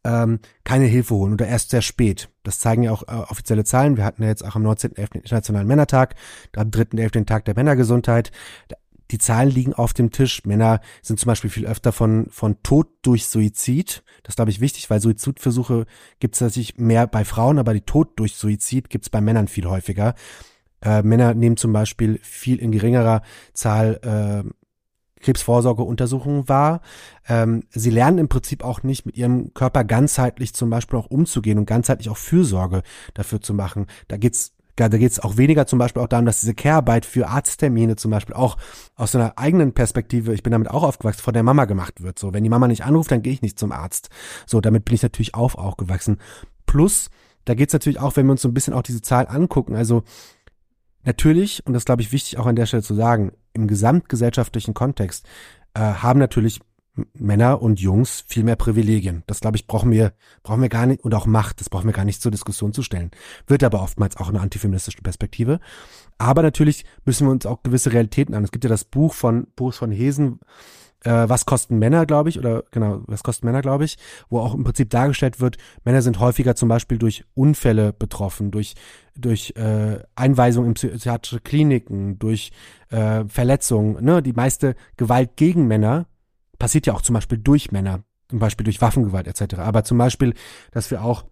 [0.04, 2.30] ähm, keine Hilfe holen oder erst sehr spät.
[2.44, 3.98] Das zeigen ja auch äh, offizielle Zahlen.
[3.98, 4.94] Wir hatten ja jetzt auch am 19.11.
[4.94, 6.14] den Internationalen Männertag,
[6.56, 7.10] am 3.11.
[7.10, 8.30] den Tag der Männergesundheit
[9.10, 10.44] die Zahlen liegen auf dem Tisch.
[10.44, 14.02] Männer sind zum Beispiel viel öfter von, von Tod durch Suizid.
[14.22, 15.86] Das glaube ich, wichtig, weil Suizidversuche
[16.18, 19.48] gibt es natürlich mehr bei Frauen, aber die Tod durch Suizid gibt es bei Männern
[19.48, 20.14] viel häufiger.
[20.82, 24.48] Äh, Männer nehmen zum Beispiel viel in geringerer Zahl äh,
[25.20, 26.80] Krebsvorsorgeuntersuchungen wahr.
[27.28, 31.58] Ähm, sie lernen im Prinzip auch nicht mit ihrem Körper ganzheitlich zum Beispiel auch umzugehen
[31.58, 32.82] und ganzheitlich auch Fürsorge
[33.14, 33.86] dafür zu machen.
[34.08, 37.28] Da geht's da geht es auch weniger zum Beispiel auch darum, dass diese Care-Arbeit für
[37.28, 38.56] Arzttermine zum Beispiel auch
[38.94, 42.18] aus einer eigenen Perspektive, ich bin damit auch aufgewachsen, von der Mama gemacht wird.
[42.18, 44.10] So, wenn die Mama nicht anruft, dann gehe ich nicht zum Arzt.
[44.46, 46.18] So, damit bin ich natürlich auch aufgewachsen.
[46.66, 47.10] Plus,
[47.46, 49.74] da geht es natürlich auch, wenn wir uns so ein bisschen auch diese Zahl angucken,
[49.74, 50.02] also
[51.04, 55.26] natürlich, und das glaube ich wichtig auch an der Stelle zu sagen, im gesamtgesellschaftlichen Kontext
[55.74, 56.60] äh, haben natürlich
[57.14, 59.22] Männer und Jungs viel mehr Privilegien.
[59.26, 61.60] Das glaube ich brauchen wir brauchen wir gar nicht und auch Macht.
[61.60, 63.10] Das brauchen wir gar nicht zur Diskussion zu stellen.
[63.46, 65.60] Wird aber oftmals auch eine antifeministische Perspektive.
[66.18, 68.44] Aber natürlich müssen wir uns auch gewisse Realitäten an.
[68.44, 70.40] Es gibt ja das Buch von Boris von Hesen,
[71.04, 73.96] äh, was kosten Männer, glaube ich, oder genau, was kosten Männer, glaube ich,
[74.28, 78.74] wo auch im Prinzip dargestellt wird, Männer sind häufiger zum Beispiel durch Unfälle betroffen, durch
[79.14, 82.52] durch äh, Einweisung in psychiatrische Kliniken, durch
[82.90, 84.04] äh, Verletzungen.
[84.04, 84.22] Ne?
[84.22, 86.06] Die meiste Gewalt gegen Männer
[86.58, 89.56] passiert ja auch zum Beispiel durch Männer, zum Beispiel durch Waffengewalt etc.
[89.56, 90.34] Aber zum Beispiel,
[90.72, 91.24] dass wir auch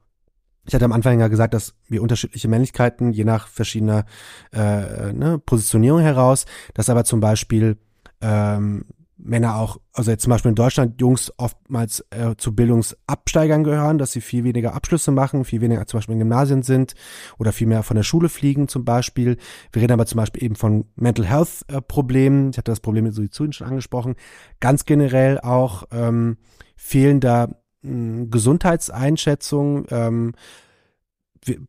[0.66, 4.06] ich hatte am Anfang ja gesagt, dass wir unterschiedliche Männlichkeiten je nach verschiedener
[4.50, 7.76] äh, ne, Positionierung heraus, dass aber zum Beispiel
[8.22, 8.86] ähm,
[9.24, 14.12] Männer auch, also jetzt zum Beispiel in Deutschland Jungs oftmals äh, zu Bildungsabsteigern gehören, dass
[14.12, 16.94] sie viel weniger Abschlüsse machen, viel weniger zum Beispiel in Gymnasien sind
[17.38, 19.38] oder viel mehr von der Schule fliegen zum Beispiel.
[19.72, 22.50] Wir reden aber zum Beispiel eben von Mental Health äh, Problemen.
[22.50, 24.14] Ich hatte das Problem mit Suiziden schon angesprochen.
[24.60, 26.36] Ganz generell auch ähm,
[26.76, 30.32] fehlender hm, Gesundheitseinschätzung, ähm,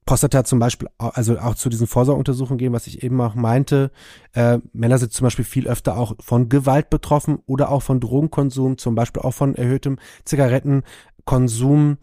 [0.06, 3.92] Prostata zum Beispiel, also auch zu diesen Vorsorgeuntersuchungen gehen, was ich eben auch meinte.
[4.34, 8.78] Äh, Männer sind zum Beispiel viel öfter auch von Gewalt betroffen oder auch von Drogenkonsum,
[8.78, 11.98] zum Beispiel auch von erhöhtem Zigarettenkonsum.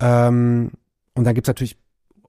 [0.00, 0.70] Ähm,
[1.14, 1.78] und dann gibt's natürlich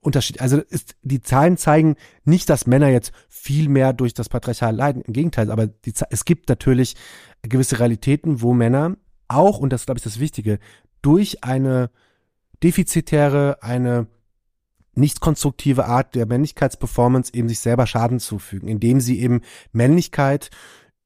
[0.00, 0.40] Unterschied.
[0.40, 5.02] Also ist, die Zahlen zeigen nicht, dass Männer jetzt viel mehr durch das Patriarchal leiden.
[5.02, 6.94] Im Gegenteil, aber die, es gibt natürlich
[7.42, 8.96] gewisse Realitäten, wo Männer
[9.28, 10.58] auch, und das glaube ich das Wichtige,
[11.02, 11.90] durch eine
[12.62, 14.06] defizitäre, eine
[14.96, 19.40] nicht konstruktive Art der Männlichkeitsperformance eben sich selber Schaden zufügen, indem sie eben
[19.72, 20.50] Männlichkeit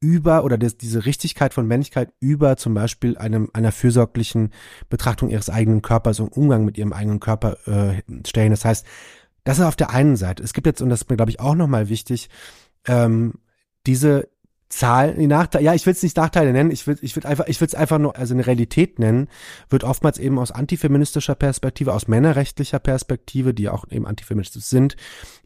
[0.01, 4.53] über oder das, diese Richtigkeit von Männlichkeit über zum Beispiel einem, einer fürsorglichen
[4.88, 8.51] Betrachtung ihres eigenen Körpers und Umgang mit ihrem eigenen Körper äh, stellen.
[8.51, 8.87] Das heißt,
[9.44, 10.42] das ist auf der einen Seite.
[10.42, 12.29] Es gibt jetzt, und das ist mir, glaube ich, auch nochmal wichtig,
[12.87, 13.35] ähm,
[13.87, 14.29] diese
[14.68, 17.46] Zahlen, die Nachteile, ja, ich will es nicht Nachteile nennen, ich will ich will einfach
[17.48, 19.28] ich will es einfach nur also eine Realität nennen,
[19.70, 24.96] wird oftmals eben aus antifeministischer Perspektive, aus männerrechtlicher Perspektive, die auch eben antifeministisch sind,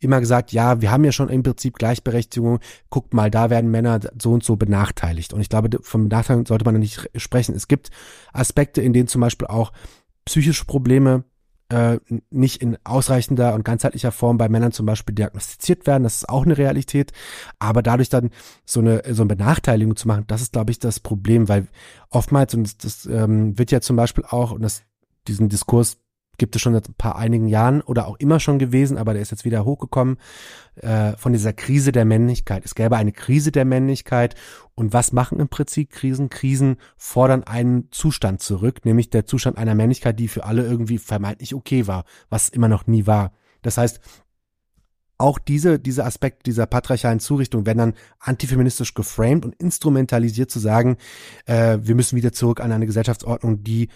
[0.00, 2.58] immer gesagt, ja, wir haben ja schon im Prinzip Gleichberechtigung,
[2.90, 6.64] guckt mal, da werden Männer so und so benachteiligt und ich glaube, vom Nachteil sollte
[6.64, 7.54] man nicht sprechen.
[7.54, 7.90] Es gibt
[8.32, 9.72] Aspekte, in denen zum Beispiel auch
[10.24, 11.24] psychische Probleme
[11.72, 11.98] äh,
[12.30, 16.02] nicht in ausreichender und ganzheitlicher Form bei Männern zum Beispiel diagnostiziert werden.
[16.02, 17.12] Das ist auch eine Realität.
[17.58, 18.30] Aber dadurch dann
[18.66, 21.68] so eine, so eine Benachteiligung zu machen, das ist, glaube ich, das Problem, weil
[22.10, 24.82] oftmals, und das, das ähm, wird ja zum Beispiel auch, und das,
[25.26, 25.96] diesen Diskurs
[26.38, 29.22] gibt es schon seit ein paar einigen Jahren oder auch immer schon gewesen, aber der
[29.22, 30.16] ist jetzt wieder hochgekommen,
[30.76, 32.64] äh, von dieser Krise der Männlichkeit.
[32.64, 34.34] Es gäbe eine Krise der Männlichkeit
[34.74, 36.30] und was machen im Prinzip Krisen?
[36.30, 41.54] Krisen fordern einen Zustand zurück, nämlich der Zustand einer Männlichkeit, die für alle irgendwie vermeintlich
[41.54, 43.32] okay war, was immer noch nie war.
[43.60, 44.00] Das heißt,
[45.18, 50.96] auch diese, diese Aspekte dieser patriarchalen Zurichtung werden dann antifeministisch geframed und instrumentalisiert zu sagen,
[51.46, 53.88] äh, wir müssen wieder zurück an eine Gesellschaftsordnung, die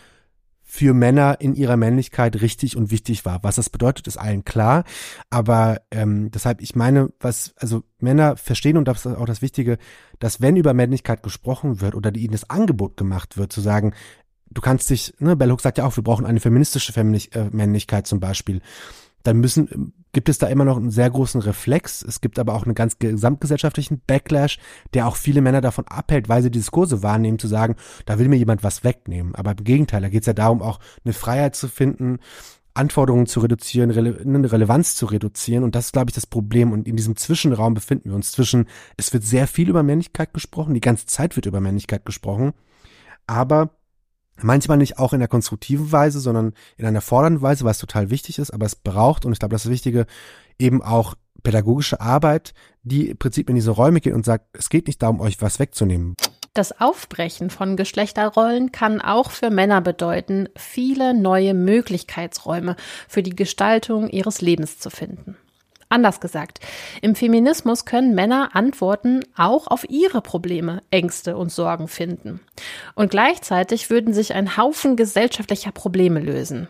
[0.69, 3.43] für Männer in ihrer Männlichkeit richtig und wichtig war.
[3.45, 4.83] Was das bedeutet, ist allen klar.
[5.31, 9.79] Aber ähm, deshalb, ich meine, was, also Männer verstehen, und das ist auch das Wichtige,
[10.19, 13.95] dass wenn über Männlichkeit gesprochen wird oder ihnen das Angebot gemacht wird, zu sagen,
[14.51, 18.09] du kannst dich, ne, Bell Hooks sagt ja auch, wir brauchen eine feministische äh, Männlichkeit
[18.09, 18.61] zum Beispiel
[19.27, 22.01] dann müssen, gibt es da immer noch einen sehr großen Reflex.
[22.01, 24.59] Es gibt aber auch einen ganz gesamtgesellschaftlichen Backlash,
[24.95, 27.77] der auch viele Männer davon abhält, weil sie die Diskurse wahrnehmen, zu sagen,
[28.07, 29.35] da will mir jemand was wegnehmen.
[29.35, 32.21] Aber im Gegenteil, da geht es ja darum, auch eine Freiheit zu finden,
[32.73, 35.65] Anforderungen zu reduzieren, Rele eine Relevanz zu reduzieren.
[35.65, 36.73] Und das ist, glaube ich, das Problem.
[36.73, 38.65] Und in diesem Zwischenraum befinden wir uns zwischen,
[38.97, 42.55] es wird sehr viel über Männlichkeit gesprochen, die ganze Zeit wird über Männlichkeit gesprochen,
[43.27, 43.69] aber
[44.43, 48.39] Manchmal nicht auch in der konstruktiven Weise, sondern in einer fordernden Weise, was total wichtig
[48.39, 50.07] ist, aber es braucht, und ich glaube, das ist Wichtige,
[50.59, 54.87] eben auch pädagogische Arbeit, die im Prinzip in diese Räume geht und sagt, es geht
[54.87, 56.15] nicht darum, euch was wegzunehmen.
[56.55, 62.77] Das Aufbrechen von Geschlechterrollen kann auch für Männer bedeuten, viele neue Möglichkeitsräume
[63.09, 65.37] für die Gestaltung ihres Lebens zu finden.
[65.97, 66.61] Anders gesagt,
[67.01, 72.41] im Feminismus können Männer Antworten auch auf ihre Probleme, Ängste und Sorgen finden.
[72.95, 76.69] Und gleichzeitig würden sich ein Haufen gesellschaftlicher Probleme lösen.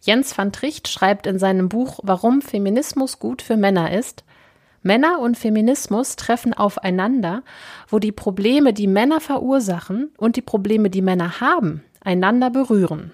[0.00, 4.24] Jens van Tricht schreibt in seinem Buch Warum Feminismus gut für Männer ist,
[4.80, 7.42] Männer und Feminismus treffen aufeinander,
[7.90, 13.12] wo die Probleme, die Männer verursachen und die Probleme, die Männer haben, einander berühren.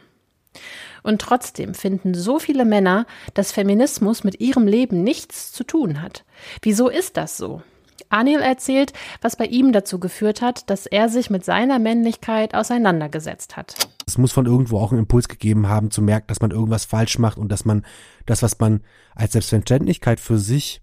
[1.03, 6.25] Und trotzdem finden so viele Männer, dass Feminismus mit ihrem Leben nichts zu tun hat.
[6.63, 7.63] Wieso ist das so?
[8.09, 13.57] Anil erzählt, was bei ihm dazu geführt hat, dass er sich mit seiner Männlichkeit auseinandergesetzt
[13.57, 13.75] hat.
[14.07, 17.19] Es muss von irgendwo auch einen Impuls gegeben haben, zu merken, dass man irgendwas falsch
[17.19, 17.85] macht und dass man
[18.27, 18.83] das, was man
[19.15, 20.81] als Selbstverständlichkeit für sich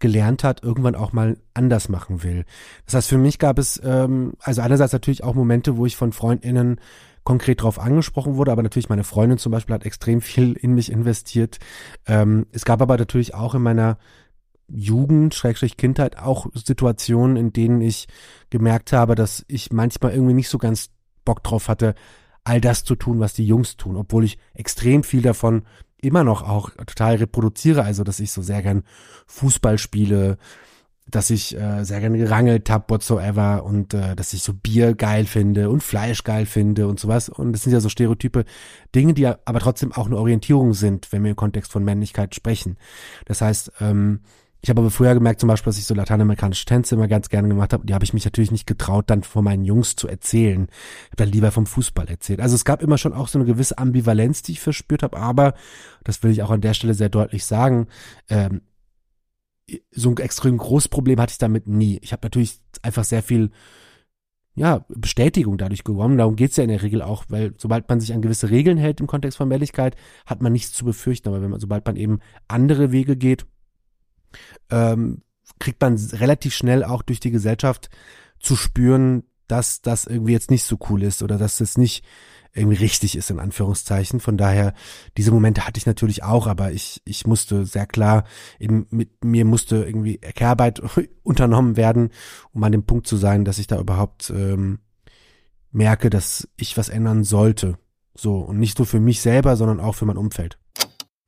[0.00, 2.44] gelernt hat, irgendwann auch mal anders machen will.
[2.84, 6.12] Das heißt, für mich gab es ähm, also einerseits natürlich auch Momente, wo ich von
[6.12, 6.80] FreundInnen
[7.24, 10.92] konkret darauf angesprochen wurde, aber natürlich meine Freundin zum Beispiel hat extrem viel in mich
[10.92, 11.58] investiert.
[12.06, 13.98] Ähm, es gab aber natürlich auch in meiner
[14.68, 18.08] Jugend, Schrägstrich Kindheit auch Situationen, in denen ich
[18.50, 20.90] gemerkt habe, dass ich manchmal irgendwie nicht so ganz
[21.24, 21.94] Bock drauf hatte,
[22.44, 25.64] all das zu tun, was die Jungs tun, obwohl ich extrem viel davon
[26.00, 28.84] immer noch auch total reproduziere, also dass ich so sehr gern
[29.26, 30.36] Fußball spiele,
[31.06, 35.26] dass ich äh, sehr gerne gerangelt hab, whatsoever, und äh, dass ich so Bier geil
[35.26, 37.28] finde und Fleisch geil finde und sowas.
[37.28, 38.44] Und das sind ja so Stereotype
[38.94, 42.76] Dinge, die aber trotzdem auch eine Orientierung sind, wenn wir im Kontext von Männlichkeit sprechen.
[43.26, 44.20] Das heißt, ähm,
[44.64, 47.48] ich habe aber früher gemerkt zum Beispiel, dass ich so lateinamerikanische Tänze immer ganz gerne
[47.48, 47.84] gemacht habe.
[47.84, 50.68] Die habe ich mich natürlich nicht getraut, dann vor meinen Jungs zu erzählen.
[50.68, 52.40] Ich habe dann lieber vom Fußball erzählt.
[52.40, 55.18] Also es gab immer schon auch so eine gewisse Ambivalenz, die ich verspürt habe.
[55.18, 55.52] Aber,
[56.02, 57.88] das will ich auch an der Stelle sehr deutlich sagen,
[58.30, 58.62] ähm,
[59.90, 61.98] so ein extrem großes Problem hatte ich damit nie.
[62.02, 63.50] Ich habe natürlich einfach sehr viel
[64.54, 66.18] ja, Bestätigung dadurch gewonnen.
[66.18, 69.00] Darum geht's ja in der Regel auch, weil sobald man sich an gewisse Regeln hält
[69.00, 69.96] im Kontext von Männlichkeit,
[70.26, 71.28] hat man nichts zu befürchten.
[71.28, 73.46] Aber wenn man, sobald man eben andere Wege geht,
[74.70, 75.22] ähm,
[75.58, 77.90] kriegt man relativ schnell auch durch die Gesellschaft
[78.38, 82.04] zu spüren, dass das irgendwie jetzt nicht so cool ist oder dass es nicht
[82.54, 84.20] irgendwie richtig ist, in Anführungszeichen.
[84.20, 84.74] Von daher,
[85.16, 88.24] diese Momente hatte ich natürlich auch, aber ich, ich musste sehr klar,
[88.58, 90.80] eben mit mir musste irgendwie Kehrarbeit
[91.22, 92.10] unternommen werden,
[92.52, 94.78] um an dem Punkt zu sein, dass ich da überhaupt ähm,
[95.72, 97.76] merke, dass ich was ändern sollte.
[98.14, 100.58] So, und nicht nur für mich selber, sondern auch für mein Umfeld.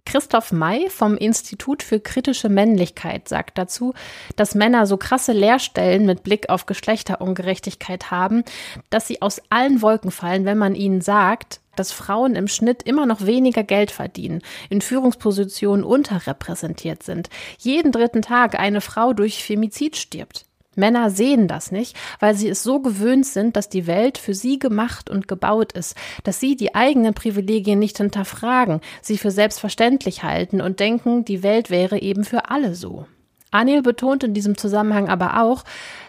[0.06, 3.92] Christoph May vom Institut für kritische Männlichkeit sagt dazu,
[4.36, 8.44] dass Männer so krasse Leerstellen mit Blick auf Geschlechterungerechtigkeit haben,
[8.88, 13.04] dass sie aus allen Wolken fallen, wenn man ihnen sagt, dass Frauen im Schnitt immer
[13.04, 14.40] noch weniger Geld verdienen,
[14.70, 20.45] in Führungspositionen unterrepräsentiert sind, jeden dritten Tag eine Frau durch Femizid stirbt.
[20.76, 24.58] Männer sehen das nicht, weil sie es so gewöhnt sind, dass die Welt für sie
[24.58, 30.60] gemacht und gebaut ist, dass sie die eigenen Privilegien nicht hinterfragen, sie für selbstverständlich halten
[30.60, 33.06] und denken, die Welt wäre eben für alle so.
[33.50, 35.64] Anil betont in diesem Zusammenhang aber auch,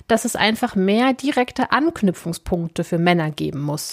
[0.08, 3.92] dass es einfach mehr direkte Anknüpfungspunkte für Männer geben muss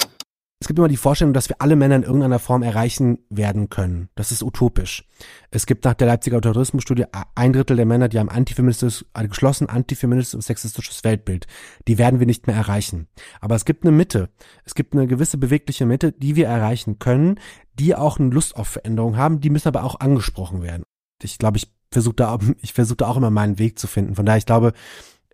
[0.65, 4.09] es gibt immer die Vorstellung, dass wir alle Männer in irgendeiner Form erreichen werden können.
[4.15, 5.07] Das ist utopisch.
[5.51, 9.69] Es gibt nach der Leipziger Tourismusstudie ein Drittel der Männer, die haben antifeministisches, ein geschlossen
[9.69, 11.47] antifeministisches und sexistisches Weltbild.
[11.87, 13.09] Die werden wir nicht mehr erreichen.
[13.43, 14.31] Aber es gibt eine Mitte.
[14.65, 17.39] Es gibt eine gewisse bewegliche Mitte, die wir erreichen können,
[17.75, 19.41] die auch eine Lust auf Veränderung haben.
[19.41, 20.83] Die müssen aber auch angesprochen werden.
[21.23, 24.15] Ich glaube, ich versuche da, ich versuche da auch immer meinen Weg zu finden.
[24.15, 24.73] Von daher, ich glaube,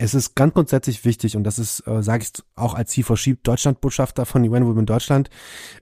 [0.03, 4.25] es ist ganz grundsätzlich wichtig und das ist, äh, sage ich auch als C4 Deutschlandbotschafter
[4.25, 5.29] von UN Women Deutschland.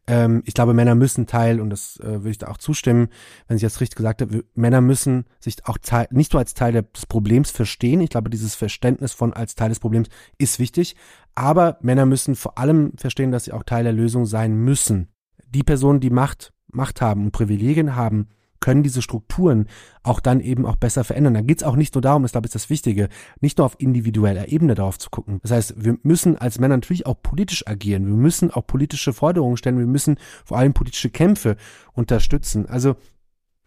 [0.08, 3.10] Ähm, ich glaube, Männer müssen Teil und das äh, würde ich da auch zustimmen,
[3.46, 4.44] wenn ich das richtig gesagt habe.
[4.54, 5.78] Männer müssen sich auch
[6.10, 8.00] nicht nur als Teil des Problems verstehen.
[8.00, 10.96] Ich glaube, dieses Verständnis von als Teil des Problems ist wichtig,
[11.36, 15.12] aber Männer müssen vor allem verstehen, dass sie auch Teil der Lösung sein müssen.
[15.48, 18.28] Die Personen, die Macht Macht haben und Privilegien haben,
[18.60, 19.66] können diese Strukturen
[20.02, 21.34] auch dann eben auch besser verändern.
[21.34, 23.08] Da geht es auch nicht nur darum, das glaube ich das Wichtige,
[23.40, 25.38] nicht nur auf individueller Ebene darauf zu gucken.
[25.42, 28.06] Das heißt, wir müssen als Männer natürlich auch politisch agieren.
[28.06, 29.78] Wir müssen auch politische Forderungen stellen.
[29.78, 31.56] Wir müssen vor allem politische Kämpfe
[31.92, 32.66] unterstützen.
[32.66, 32.96] Also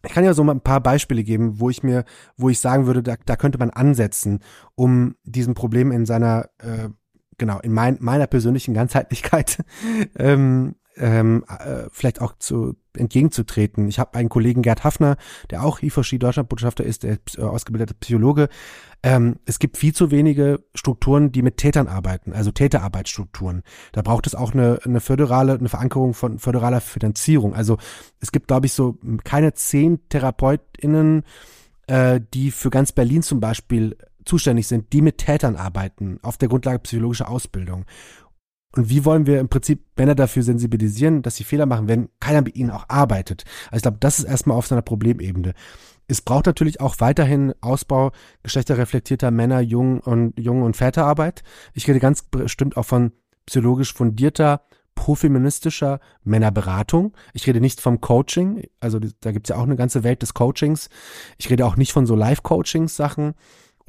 [0.05, 2.05] ich kann ja so mal ein paar Beispiele geben, wo ich mir,
[2.35, 4.39] wo ich sagen würde, da, da könnte man ansetzen,
[4.75, 6.89] um diesem Problem in seiner, äh,
[7.37, 9.63] genau, in mein, meiner persönlichen Ganzheitlichkeit
[10.17, 13.87] ähm, ähm, äh, vielleicht auch zu entgegenzutreten.
[13.87, 15.17] Ich habe einen Kollegen Gerd Hafner,
[15.49, 18.49] der auch IFOSCHI Deutschlandbotschafter ist, der ist äh, ausgebildeter Psychologe.
[19.01, 23.63] Ähm, es gibt viel zu wenige Strukturen, die mit Tätern arbeiten, also Täterarbeitsstrukturen.
[23.93, 27.55] Da braucht es auch eine, eine föderale, eine Verankerung von föderaler Finanzierung.
[27.55, 27.77] Also
[28.19, 31.23] es gibt, glaube ich, so keine zehn TherapeutInnen,
[31.87, 36.49] äh, die für ganz Berlin zum Beispiel zuständig sind, die mit Tätern arbeiten, auf der
[36.49, 37.85] Grundlage psychologischer Ausbildung.
[38.73, 42.41] Und wie wollen wir im Prinzip Männer dafür sensibilisieren, dass sie Fehler machen, wenn keiner
[42.41, 43.43] mit ihnen auch arbeitet?
[43.65, 45.53] Also ich glaube, das ist erstmal auf seiner Problemebene.
[46.07, 48.11] Es braucht natürlich auch weiterhin Ausbau
[48.43, 51.43] geschlechterreflektierter Männer, Jungen und Jungen und Väterarbeit.
[51.73, 53.11] Ich rede ganz bestimmt auch von
[53.45, 54.61] psychologisch fundierter
[54.95, 57.13] profeministischer Männerberatung.
[57.33, 60.89] Ich rede nicht vom Coaching, also da gibt's ja auch eine ganze Welt des Coachings.
[61.37, 63.33] Ich rede auch nicht von so Live-Coachings-Sachen.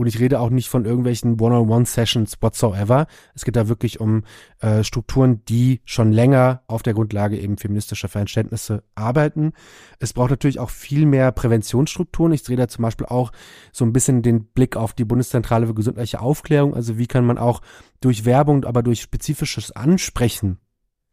[0.02, 3.06] Und ich rede auch nicht von irgendwelchen One-on-One-Sessions whatsoever.
[3.36, 4.24] Es geht da wirklich um
[4.58, 9.52] äh, Strukturen, die schon länger auf der Grundlage eben feministischer Verständnisse arbeiten.
[10.00, 12.32] Es braucht natürlich auch viel mehr Präventionsstrukturen.
[12.32, 13.30] Ich drehe da zum Beispiel auch
[13.70, 16.74] so ein bisschen den Blick auf die Bundeszentrale für gesundheitliche Aufklärung.
[16.74, 17.60] Also wie kann man auch
[18.00, 20.58] durch Werbung, aber durch spezifisches Ansprechen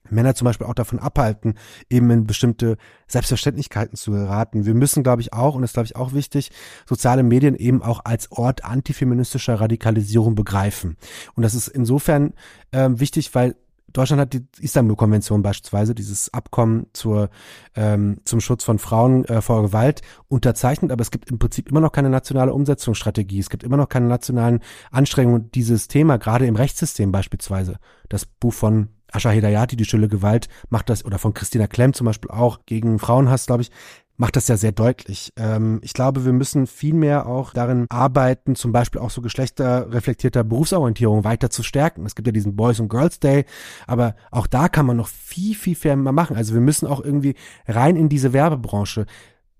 [0.10, 1.56] Männer zum Beispiel auch davon abhalten,
[1.90, 2.78] eben in bestimmte
[3.08, 4.66] Selbstverständlichkeiten zu geraten.
[4.66, 6.52] Wir müssen, glaube ich, auch, und das glaube ich auch wichtig,
[6.88, 10.98] soziale Medien eben auch als Ort antifeministischer Radikalisierung begreifen.
[11.36, 12.34] Und das ist insofern
[12.72, 13.56] äh, wichtig, weil
[13.94, 17.30] Deutschland hat die Istanbul-Konvention beispielsweise, dieses Abkommen zur,
[17.76, 21.82] ähm, zum Schutz von Frauen äh, vor Gewalt, unterzeichnet, aber es gibt im Prinzip immer
[21.82, 23.40] noch keine nationale Umsetzungsstrategie.
[23.40, 24.60] Es gibt immer noch keine nationalen
[24.92, 27.78] Anstrengungen, dieses Thema, gerade im Rechtssystem beispielsweise.
[28.10, 32.06] Das Buch von Asha Hedayati, die stille Gewalt, macht das, oder von Christina Klemm zum
[32.06, 33.72] Beispiel auch, gegen Frauenhass, glaube ich,
[34.20, 35.32] macht das ja sehr deutlich.
[35.38, 40.44] Ähm, ich glaube, wir müssen viel mehr auch darin arbeiten, zum Beispiel auch so geschlechterreflektierter
[40.44, 42.06] Berufsorientierung weiter zu stärken.
[42.06, 43.46] Es gibt ja diesen Boys and Girls Day,
[43.88, 46.36] aber auch da kann man noch viel, viel mehr machen.
[46.36, 47.36] Also wir müssen auch irgendwie
[47.66, 49.06] rein in diese Werbebranche.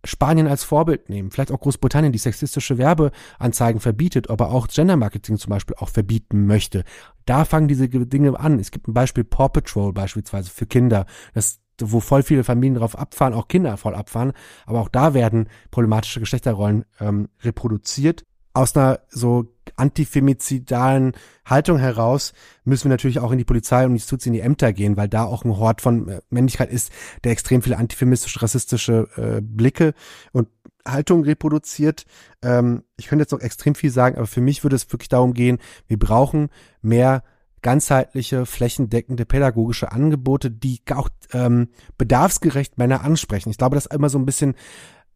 [0.06, 5.50] Spanien als Vorbild nehmen, vielleicht auch Großbritannien, die sexistische Werbeanzeigen verbietet, aber auch Gendermarketing zum
[5.50, 6.86] Beispiel auch verbieten möchte.
[7.30, 8.58] Da fangen diese Dinge an.
[8.58, 11.06] Es gibt ein Beispiel Paw Patrol beispielsweise für Kinder,
[11.36, 14.34] das, wo voll viele Familien drauf abfahren, auch Kinder voll abfahren,
[14.66, 21.14] aber auch da werden problematische Geschlechterrollen ähm, reproduziert aus einer so antifemizidalen
[21.46, 24.98] Haltung heraus müssen wir natürlich auch in die Polizei und Justiz in die Ämter gehen,
[24.98, 26.92] weil da auch ein Hort von äh, Männlichkeit ist,
[27.24, 29.94] der extrem viele antifeministische, rassistische äh, Blicke
[30.32, 30.48] und
[30.92, 32.06] Haltung reproduziert.
[32.42, 35.34] Ähm, ich könnte jetzt noch extrem viel sagen, aber für mich würde es wirklich darum
[35.34, 36.50] gehen, wir brauchen
[36.82, 37.24] mehr
[37.62, 43.50] ganzheitliche, flächendeckende pädagogische Angebote, die auch ähm, bedarfsgerecht Männer ansprechen.
[43.50, 44.56] Ich glaube, das ist immer so ein bisschen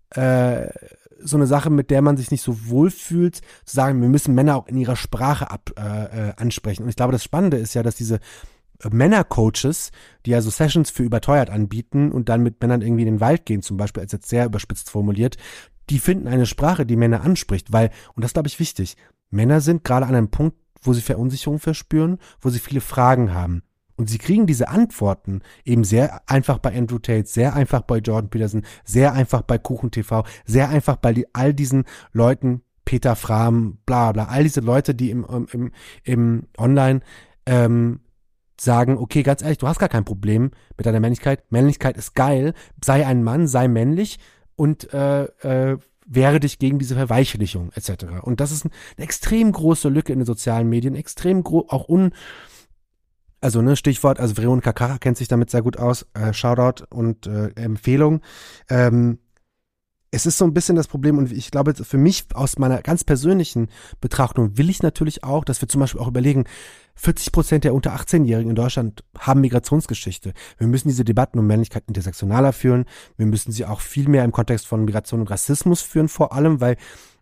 [0.09, 0.67] äh,
[1.25, 4.35] so eine Sache, mit der man sich nicht so wohl fühlt, zu sagen, wir müssen
[4.35, 6.83] Männer auch in ihrer Sprache ab, äh, äh, ansprechen.
[6.83, 8.19] Und ich glaube, das Spannende ist ja, dass diese
[8.89, 9.91] Männercoaches,
[10.25, 13.45] die ja so Sessions für überteuert anbieten und dann mit Männern irgendwie in den Wald
[13.45, 15.37] gehen, zum Beispiel, als jetzt sehr überspitzt formuliert,
[15.89, 18.95] die finden eine Sprache, die Männer anspricht, weil, und das glaube ich wichtig,
[19.29, 23.63] Männer sind gerade an einem Punkt, wo sie Verunsicherung verspüren, wo sie viele Fragen haben.
[23.95, 28.29] Und sie kriegen diese Antworten eben sehr einfach bei Andrew Tate, sehr einfach bei Jordan
[28.29, 34.11] Peterson, sehr einfach bei Kuchen TV, sehr einfach bei all diesen Leuten, Peter Fram, bla
[34.11, 35.71] bla, all diese Leute, die im, im,
[36.03, 37.01] im Online
[37.45, 37.99] ähm,
[38.63, 41.51] sagen, okay, ganz ehrlich, du hast gar kein Problem mit deiner Männlichkeit.
[41.51, 42.53] Männlichkeit ist geil,
[42.83, 44.19] sei ein Mann, sei männlich
[44.55, 48.05] und äh, äh, wehre dich gegen diese Verweichlichung etc.
[48.21, 52.11] Und das ist eine extrem große Lücke in den sozialen Medien, extrem groß, auch un
[53.41, 57.27] also ne, Stichwort, also Veronika Kara kennt sich damit sehr gut aus, äh, Shoutout und
[57.27, 58.21] äh, Empfehlung.
[58.69, 59.19] Ähm,
[60.13, 63.03] es ist so ein bisschen das Problem und ich glaube, für mich aus meiner ganz
[63.03, 66.45] persönlichen Betrachtung will ich natürlich auch, dass wir zum Beispiel auch überlegen,
[66.95, 70.33] 40 Prozent der unter 18-Jährigen in Deutschland haben Migrationsgeschichte.
[70.59, 72.85] Wir müssen diese Debatten um Männlichkeit intersektionaler führen.
[73.17, 76.61] Wir müssen sie auch viel mehr im Kontext von Migration und Rassismus führen, vor allem,
[76.61, 76.77] weil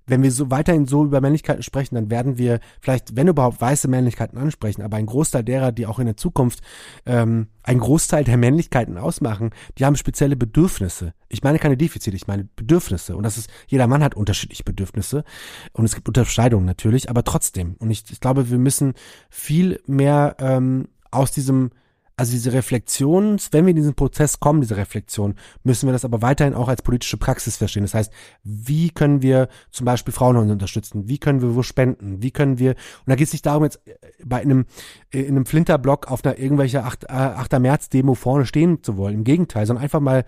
[0.08, 3.88] wenn wir so weiterhin so über Männlichkeiten sprechen, dann werden wir vielleicht, wenn überhaupt, weiße
[3.88, 4.82] Männlichkeiten ansprechen.
[4.82, 6.62] Aber ein Großteil derer, die auch in der Zukunft
[7.06, 11.14] ähm, ein Großteil der Männlichkeiten ausmachen, die haben spezielle Bedürfnisse.
[11.30, 13.16] Ich meine keine Defizite, ich meine Bedürfnisse.
[13.16, 15.24] Und das ist, jeder Mann hat unterschiedliche Bedürfnisse.
[15.72, 17.76] Und es gibt Unterscheidungen natürlich, aber trotzdem.
[17.80, 18.94] Und ich, ich glaube, wir müssen
[19.30, 21.72] viel mehr ähm, aus diesem
[22.18, 26.22] also diese Reflexion, wenn wir in diesen Prozess kommen, diese Reflexion, müssen wir das aber
[26.22, 27.84] weiterhin auch als politische Praxis verstehen.
[27.84, 28.12] Das heißt,
[28.44, 31.08] wie können wir zum Beispiel Frauen unterstützen?
[31.08, 32.22] Wie können wir wo spenden?
[32.22, 34.66] Wie können wir, und da geht es nicht darum, jetzt äh, bei einem,
[35.12, 37.60] äh, in einem Flinterblock auf einer irgendwelcher 8, 8.
[37.60, 39.16] März-Demo vorne stehen zu wollen.
[39.16, 40.26] Im Gegenteil, sondern einfach mal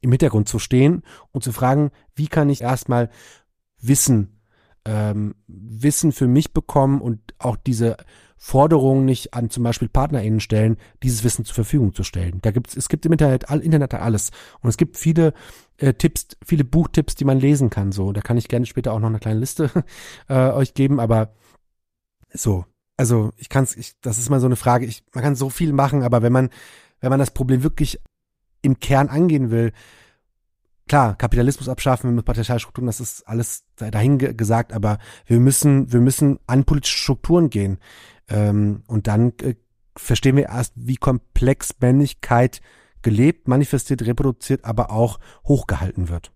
[0.00, 1.02] im Hintergrund zu stehen
[1.32, 3.10] und zu fragen, wie kann ich erstmal
[3.80, 4.40] Wissen,
[4.84, 7.96] ähm, Wissen für mich bekommen und auch diese
[8.42, 12.38] Forderungen nicht an zum Beispiel PartnerInnen stellen, dieses Wissen zur Verfügung zu stellen.
[12.40, 14.30] Da gibt's, es gibt im Internet, all, Internet alles.
[14.62, 15.34] Und es gibt viele
[15.76, 17.92] äh, Tipps, viele Buchtipps, die man lesen kann.
[17.92, 19.70] So, da kann ich gerne später auch noch eine kleine Liste
[20.28, 21.34] äh, euch geben, aber
[22.32, 22.64] so.
[22.96, 24.86] Also ich kann's, ich, das ist mal so eine Frage.
[24.86, 26.48] Ich, man kann so viel machen, aber wenn man,
[27.00, 28.00] wenn man das Problem wirklich
[28.62, 29.72] im Kern angehen will,
[30.88, 36.38] klar, Kapitalismus abschaffen mit Patriarchalstrukturen, das ist alles dahin gesagt, aber wir müssen, wir müssen
[36.46, 37.78] an politische Strukturen gehen.
[38.30, 39.54] Ähm, und dann äh,
[39.96, 42.60] verstehen wir erst, wie komplex Männlichkeit
[43.02, 46.32] gelebt, manifestiert, reproduziert, aber auch hochgehalten wird.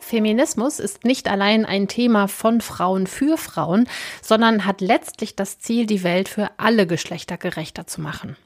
[0.00, 3.88] Feminismus ist nicht allein ein Thema von Frauen für Frauen,
[4.22, 8.36] sondern hat letztlich das Ziel, die Welt für alle Geschlechter gerechter zu machen.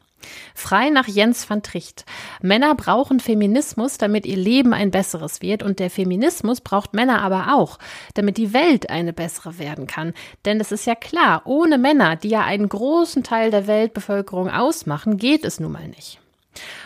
[0.55, 2.05] Frei nach Jens van Tricht.
[2.43, 7.55] Männer brauchen Feminismus, damit ihr Leben ein besseres wird, und der Feminismus braucht Männer aber
[7.55, 7.79] auch,
[8.14, 10.14] damit die Welt eine bessere werden kann.
[10.45, 15.16] Denn es ist ja klar, ohne Männer, die ja einen großen Teil der Weltbevölkerung ausmachen,
[15.16, 16.21] geht es nun mal nicht.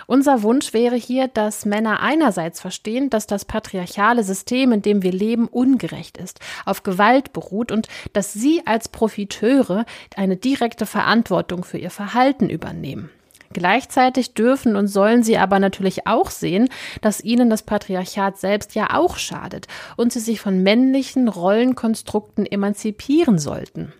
[0.06, 5.12] Unser Wunsch wäre hier, dass Männer einerseits verstehen, dass das patriarchale System, in dem wir
[5.12, 11.78] leben, ungerecht ist, auf Gewalt beruht und dass sie als Profiteure eine direkte Verantwortung für
[11.78, 13.10] ihr Verhalten übernehmen.
[13.54, 16.68] Gleichzeitig dürfen und sollen sie aber natürlich auch sehen,
[17.00, 23.38] dass ihnen das Patriarchat selbst ja auch schadet und sie sich von männlichen Rollenkonstrukten emanzipieren
[23.38, 23.94] sollten.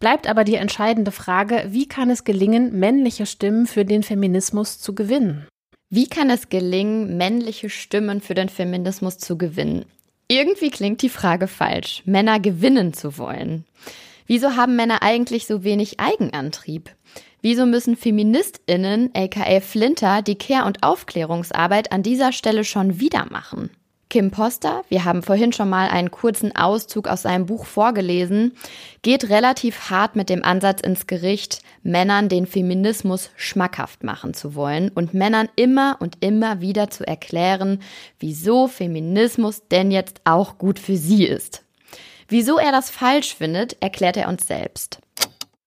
[0.00, 4.94] Bleibt aber die entscheidende Frage, wie kann es gelingen, männliche Stimmen für den Feminismus zu
[4.94, 5.46] gewinnen?
[5.90, 9.84] Wie kann es gelingen, männliche Stimmen für den Feminismus zu gewinnen?
[10.28, 13.64] Irgendwie klingt die Frage falsch, Männer gewinnen zu wollen.
[14.26, 16.90] Wieso haben Männer eigentlich so wenig Eigenantrieb?
[17.50, 23.70] Wieso müssen Feministinnen, aka Flinter, die Kehr- und Aufklärungsarbeit an dieser Stelle schon wieder machen?
[24.10, 28.52] Kim Poster, wir haben vorhin schon mal einen kurzen Auszug aus seinem Buch vorgelesen,
[29.00, 34.90] geht relativ hart mit dem Ansatz ins Gericht, Männern den Feminismus schmackhaft machen zu wollen
[34.90, 37.80] und Männern immer und immer wieder zu erklären,
[38.18, 41.64] wieso Feminismus denn jetzt auch gut für sie ist.
[42.28, 44.98] Wieso er das falsch findet, erklärt er uns selbst.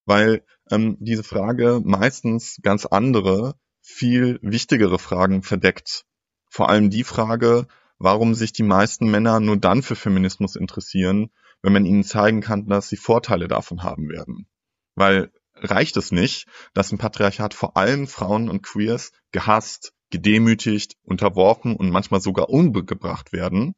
[0.06, 6.06] Weil ähm, diese Frage meistens ganz andere, viel wichtigere Fragen verdeckt.
[6.50, 7.68] Vor allem die Frage,
[7.98, 12.68] warum sich die meisten Männer nur dann für Feminismus interessieren, wenn man ihnen zeigen kann,
[12.68, 14.48] dass sie Vorteile davon haben werden.
[14.96, 21.76] Weil reicht es nicht, dass im Patriarchat vor allem Frauen und Queers gehasst, gedemütigt, unterworfen
[21.76, 23.74] und manchmal sogar umgebracht werden,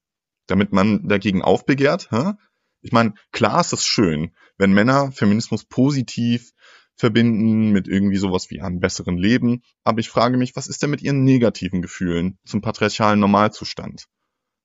[0.48, 2.10] damit man dagegen aufbegehrt?
[2.12, 2.34] Hä?
[2.82, 6.52] Ich meine, klar ist es schön, wenn Männer Feminismus positiv
[6.96, 9.64] verbinden mit irgendwie sowas wie einem besseren Leben.
[9.84, 14.06] Aber ich frage mich, was ist denn mit ihren negativen Gefühlen zum patriarchalen Normalzustand?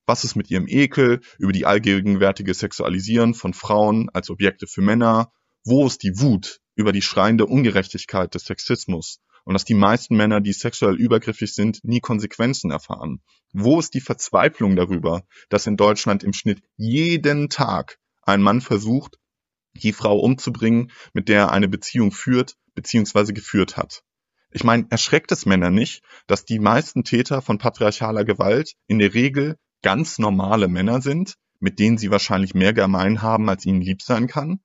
[0.07, 5.33] Was ist mit ihrem Ekel über die allgegenwärtige Sexualisieren von Frauen als Objekte für Männer?
[5.64, 10.41] Wo ist die Wut über die schreiende Ungerechtigkeit des Sexismus und dass die meisten Männer,
[10.41, 13.20] die sexuell übergriffig sind, nie Konsequenzen erfahren?
[13.53, 19.18] Wo ist die Verzweiflung darüber, dass in Deutschland im Schnitt jeden Tag ein Mann versucht,
[19.79, 23.33] die Frau umzubringen, mit der er eine Beziehung führt bzw.
[23.33, 24.03] geführt hat.
[24.51, 29.12] Ich meine, erschreckt es Männer nicht, dass die meisten Täter von patriarchaler Gewalt in der
[29.12, 34.03] Regel ganz normale Männer sind, mit denen sie wahrscheinlich mehr gemein haben, als ihnen lieb
[34.03, 34.61] sein kann?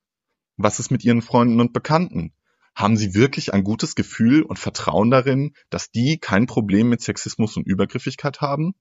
[0.57, 2.33] Was ist mit ihren Freunden und Bekannten?
[2.75, 7.57] Haben sie wirklich ein gutes Gefühl und Vertrauen darin, dass die kein Problem mit Sexismus
[7.57, 8.73] und Übergriffigkeit haben?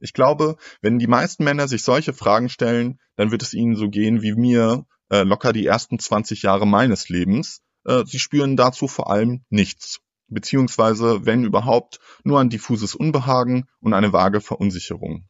[0.00, 3.88] Ich glaube, wenn die meisten Männer sich solche Fragen stellen, dann wird es ihnen so
[3.88, 7.62] gehen wie mir äh, locker die ersten 20 Jahre meines Lebens.
[7.84, 13.94] Äh, sie spüren dazu vor allem nichts, beziehungsweise, wenn überhaupt, nur ein diffuses Unbehagen und
[13.94, 15.28] eine vage Verunsicherung.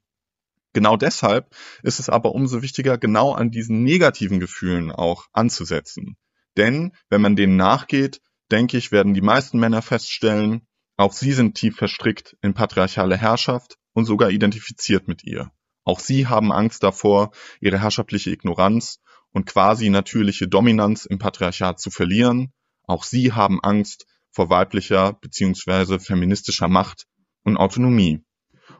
[0.72, 6.16] Genau deshalb ist es aber umso wichtiger, genau an diesen negativen Gefühlen auch anzusetzen.
[6.56, 8.20] Denn wenn man denen nachgeht,
[8.50, 10.66] denke ich, werden die meisten Männer feststellen,
[10.96, 15.50] auch sie sind tief verstrickt in patriarchale Herrschaft und sogar identifiziert mit ihr.
[15.84, 19.00] Auch sie haben Angst davor, ihre herrschaftliche Ignoranz
[19.32, 22.52] und quasi natürliche Dominanz im Patriarchat zu verlieren.
[22.84, 25.98] Auch sie haben Angst vor weiblicher bzw.
[25.98, 27.06] feministischer Macht
[27.44, 28.24] und Autonomie.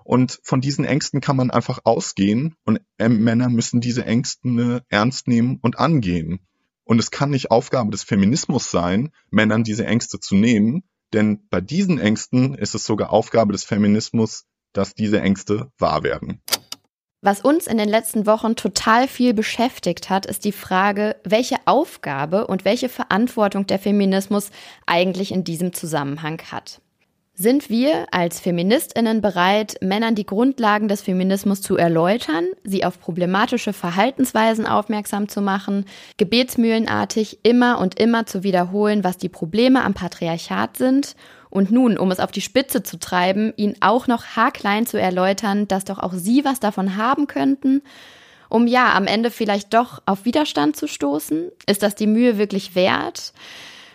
[0.05, 5.29] Und von diesen Ängsten kann man einfach ausgehen und äh, Männer müssen diese Ängste ernst
[5.29, 6.41] nehmen und angehen.
[6.85, 11.61] Und es kann nicht Aufgabe des Feminismus sein, Männern diese Ängste zu nehmen, denn bei
[11.61, 16.43] diesen Ängsten ist es sogar Aufgabe des Feminismus, dass diese Ängste wahr werden.
[17.21, 22.47] Was uns in den letzten Wochen total viel beschäftigt hat, ist die Frage, welche Aufgabe
[22.47, 24.51] und welche Verantwortung der Feminismus
[24.87, 26.81] eigentlich in diesem Zusammenhang hat.
[27.35, 33.73] Sind wir als Feministinnen bereit, Männern die Grundlagen des Feminismus zu erläutern, sie auf problematische
[33.73, 35.87] Verhaltensweisen aufmerksam zu machen,
[36.19, 41.17] gebetsmühlenartig immer und immer zu wiederholen, was die Probleme am Patriarchat sind
[41.51, 45.69] und nun, um es auf die Spitze zu treiben, ihn auch noch haarklein zu erläutern,
[45.69, 47.83] dass doch auch sie was davon haben könnten,
[48.49, 51.51] um ja am Ende vielleicht doch auf Widerstand zu stoßen?
[51.67, 53.33] Ist das die Mühe wirklich wert?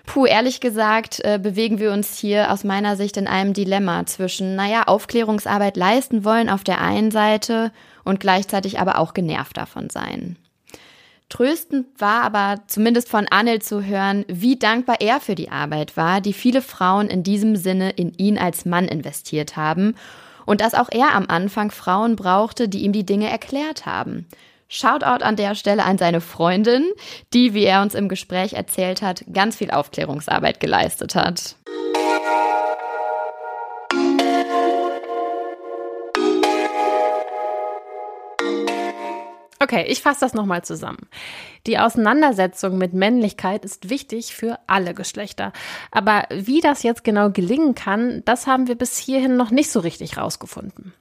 [0.05, 4.55] Puh, ehrlich gesagt, äh, bewegen wir uns hier aus meiner Sicht in einem Dilemma zwischen,
[4.55, 7.71] naja, Aufklärungsarbeit leisten wollen auf der einen Seite
[8.03, 10.35] und gleichzeitig aber auch genervt davon sein.
[11.33, 16.21] Tröstend war aber zumindest von Anil zu hören, wie dankbar er für die Arbeit war,
[16.21, 19.95] die viele Frauen in diesem Sinne in ihn als Mann investiert haben
[20.45, 24.27] und dass auch er am Anfang Frauen brauchte, die ihm die Dinge erklärt haben.
[24.69, 26.85] Shoutout an der Stelle an seine Freundin,
[27.33, 31.55] die, wie er uns im Gespräch erzählt hat, ganz viel Aufklärungsarbeit geleistet hat.
[39.63, 41.07] Okay, ich fasse das nochmal zusammen.
[41.67, 45.53] Die Auseinandersetzung mit Männlichkeit ist wichtig für alle Geschlechter.
[45.89, 49.79] Aber wie das jetzt genau gelingen kann, das haben wir bis hierhin noch nicht so
[49.79, 50.93] richtig rausgefunden.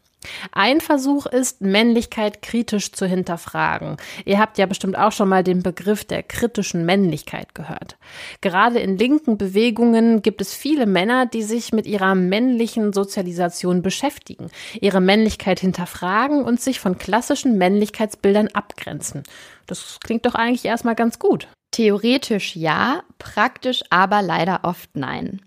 [0.53, 3.97] Ein Versuch ist, Männlichkeit kritisch zu hinterfragen.
[4.25, 7.97] Ihr habt ja bestimmt auch schon mal den Begriff der kritischen Männlichkeit gehört.
[8.41, 14.51] Gerade in linken Bewegungen gibt es viele Männer, die sich mit ihrer männlichen Sozialisation beschäftigen,
[14.81, 19.23] ihre Männlichkeit hinterfragen und sich von klassischen Männlichkeitsbildern abgrenzen.
[19.67, 21.49] Das klingt doch eigentlich erstmal ganz gut.
[21.71, 25.41] Theoretisch ja, praktisch aber leider oft nein.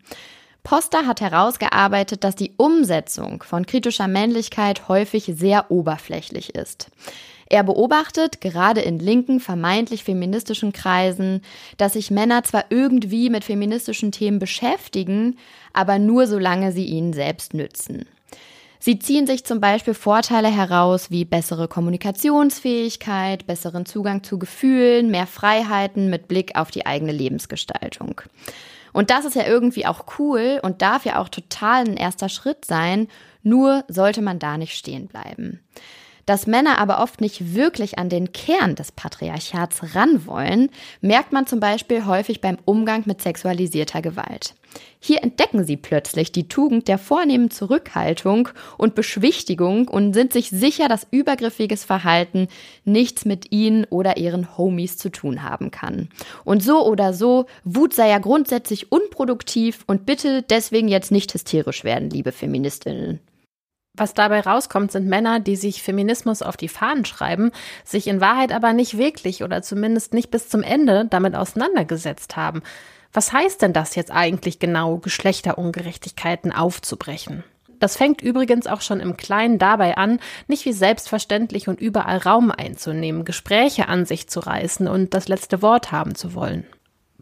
[0.66, 6.90] Poster hat herausgearbeitet, dass die Umsetzung von kritischer Männlichkeit häufig sehr oberflächlich ist.
[7.48, 11.42] Er beobachtet, gerade in linken, vermeintlich feministischen Kreisen,
[11.78, 15.38] dass sich Männer zwar irgendwie mit feministischen Themen beschäftigen,
[15.72, 18.06] aber nur solange sie ihnen selbst nützen.
[18.80, 25.28] Sie ziehen sich zum Beispiel Vorteile heraus wie bessere Kommunikationsfähigkeit, besseren Zugang zu Gefühlen, mehr
[25.28, 28.22] Freiheiten mit Blick auf die eigene Lebensgestaltung.
[28.96, 32.64] Und das ist ja irgendwie auch cool und darf ja auch total ein erster Schritt
[32.64, 33.10] sein,
[33.44, 35.60] nur sollte man da nicht stehen bleiben.
[36.26, 40.70] Dass Männer aber oft nicht wirklich an den Kern des Patriarchats ran wollen,
[41.00, 44.56] merkt man zum Beispiel häufig beim Umgang mit sexualisierter Gewalt.
[45.00, 50.88] Hier entdecken sie plötzlich die Tugend der vornehmen Zurückhaltung und Beschwichtigung und sind sich sicher,
[50.90, 52.48] dass übergriffiges Verhalten
[52.86, 56.10] nichts mit ihnen oder ihren Homies zu tun haben kann.
[56.44, 61.84] Und so oder so, Wut sei ja grundsätzlich unproduktiv und bitte deswegen jetzt nicht hysterisch
[61.84, 63.20] werden, liebe Feministinnen.
[63.98, 67.52] Was dabei rauskommt, sind Männer, die sich Feminismus auf die Fahnen schreiben,
[67.84, 72.62] sich in Wahrheit aber nicht wirklich oder zumindest nicht bis zum Ende damit auseinandergesetzt haben.
[73.14, 77.46] Was heißt denn das jetzt eigentlich genau, Geschlechterungerechtigkeiten aufzubrechen?
[77.80, 82.52] Das fängt übrigens auch schon im Kleinen dabei an, nicht wie selbstverständlich und überall Raum
[82.52, 86.66] einzunehmen, Gespräche an sich zu reißen und das letzte Wort haben zu wollen.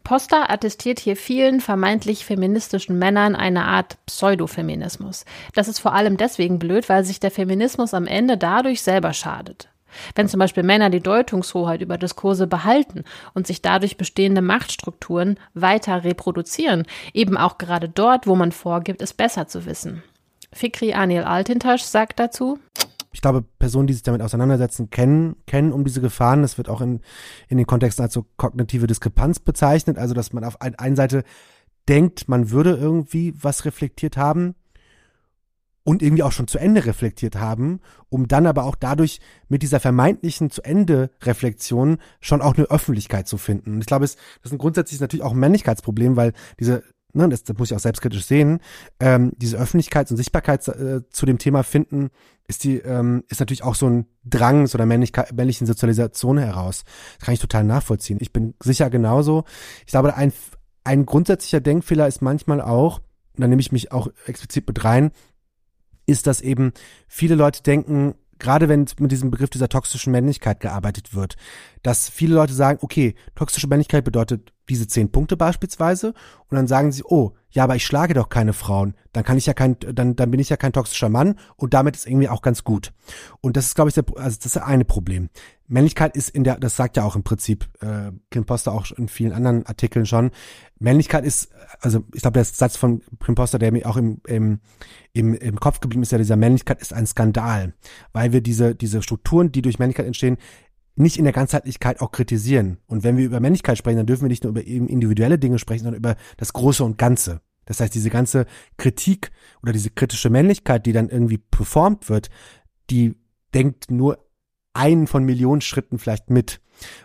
[0.03, 5.23] Poster attestiert hier vielen vermeintlich feministischen Männern eine Art Pseudofeminismus.
[5.55, 9.69] Das ist vor allem deswegen blöd, weil sich der Feminismus am Ende dadurch selber schadet.
[10.15, 16.03] Wenn zum Beispiel Männer die Deutungshoheit über Diskurse behalten und sich dadurch bestehende Machtstrukturen weiter
[16.03, 20.03] reproduzieren, eben auch gerade dort, wo man vorgibt, es besser zu wissen.
[20.51, 22.59] Fikri Anil Altintasch sagt dazu,
[23.13, 26.41] ich glaube, Personen, die sich damit auseinandersetzen, kennen, kennen um diese Gefahren.
[26.41, 26.99] Das wird auch in,
[27.47, 29.99] in den Kontexten als so kognitive Diskrepanz bezeichnet.
[29.99, 31.23] Also, dass man auf ein, einer Seite
[31.87, 34.55] denkt, man würde irgendwie was reflektiert haben
[35.83, 39.79] und irgendwie auch schon zu Ende reflektiert haben, um dann aber auch dadurch mit dieser
[39.79, 43.75] vermeintlichen zu Ende Reflexion schon auch eine Öffentlichkeit zu finden.
[43.75, 46.83] Und ich glaube, es, das ist ein grundsätzlich natürlich auch ein Männlichkeitsproblem, weil diese
[47.13, 48.59] ne, das, das muss ich auch selbstkritisch sehen,
[48.99, 52.09] ähm, diese Öffentlichkeits- und Sichtbarkeit äh, zu dem Thema finden,
[52.47, 56.83] ist die, ähm, ist natürlich auch so ein Drang einer Männlichkeit, männlichen Sozialisation heraus.
[57.17, 58.17] Das kann ich total nachvollziehen.
[58.21, 59.45] Ich bin sicher genauso.
[59.85, 60.33] Ich glaube, ein,
[60.83, 62.99] ein grundsätzlicher Denkfehler ist manchmal auch,
[63.35, 65.11] und da nehme ich mich auch explizit mit rein,
[66.05, 66.73] ist, dass eben
[67.07, 71.35] viele Leute denken, gerade wenn mit diesem Begriff dieser toxischen Männlichkeit gearbeitet wird,
[71.81, 76.13] dass viele Leute sagen, okay, toxische Männlichkeit bedeutet diese zehn Punkte beispielsweise
[76.49, 79.45] und dann sagen sie, oh, ja, aber ich schlage doch keine Frauen, dann kann ich
[79.45, 82.41] ja kein, dann, dann bin ich ja kein toxischer Mann und damit ist irgendwie auch
[82.41, 82.93] ganz gut.
[83.41, 85.29] Und das ist, glaube ich, der, also das ist das eine Problem.
[85.73, 89.07] Männlichkeit ist in der, das sagt ja auch im Prinzip äh, Kim Poster auch in
[89.07, 90.29] vielen anderen Artikeln schon.
[90.79, 91.49] Männlichkeit ist,
[91.79, 94.59] also ich glaube, der Satz von Kim Poster, der mir auch im, im,
[95.13, 97.73] im, im Kopf geblieben ist, ja dieser Männlichkeit ist ein Skandal,
[98.11, 100.37] weil wir diese, diese Strukturen, die durch Männlichkeit entstehen,
[100.95, 102.77] nicht in der Ganzheitlichkeit auch kritisieren.
[102.85, 105.85] Und wenn wir über Männlichkeit sprechen, dann dürfen wir nicht nur über individuelle Dinge sprechen,
[105.85, 107.41] sondern über das Große und Ganze.
[107.65, 108.45] Das heißt, diese ganze
[108.77, 109.31] Kritik
[109.63, 112.29] oder diese kritische Männlichkeit, die dann irgendwie performt wird,
[112.91, 113.15] die
[113.55, 114.19] denkt nur
[114.73, 116.61] einen von Millionen Schritten vielleicht mit.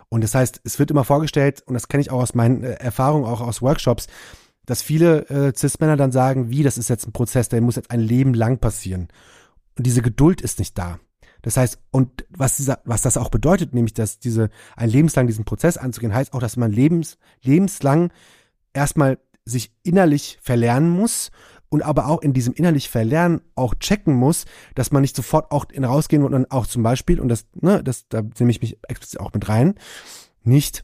[0.09, 2.73] Und das heißt, es wird immer vorgestellt, und das kenne ich auch aus meinen äh,
[2.73, 4.07] Erfahrungen, auch aus Workshops,
[4.65, 7.91] dass viele äh, Cis-Männer dann sagen, wie, das ist jetzt ein Prozess, der muss jetzt
[7.91, 9.07] ein Leben lang passieren.
[9.77, 10.99] Und diese Geduld ist nicht da.
[11.41, 15.45] Das heißt, und was dieser, was das auch bedeutet, nämlich, dass diese, ein lebenslang diesen
[15.45, 18.11] Prozess anzugehen, heißt auch, dass man lebens, lebenslang
[18.73, 21.31] erstmal sich innerlich verlernen muss
[21.69, 24.45] und aber auch in diesem innerlich Verlernen auch checken muss,
[24.75, 27.83] dass man nicht sofort auch in rausgehen und dann auch zum Beispiel, und das, ne,
[27.83, 29.75] das, da nehme ich mich explizit auch mit rein,
[30.43, 30.83] nicht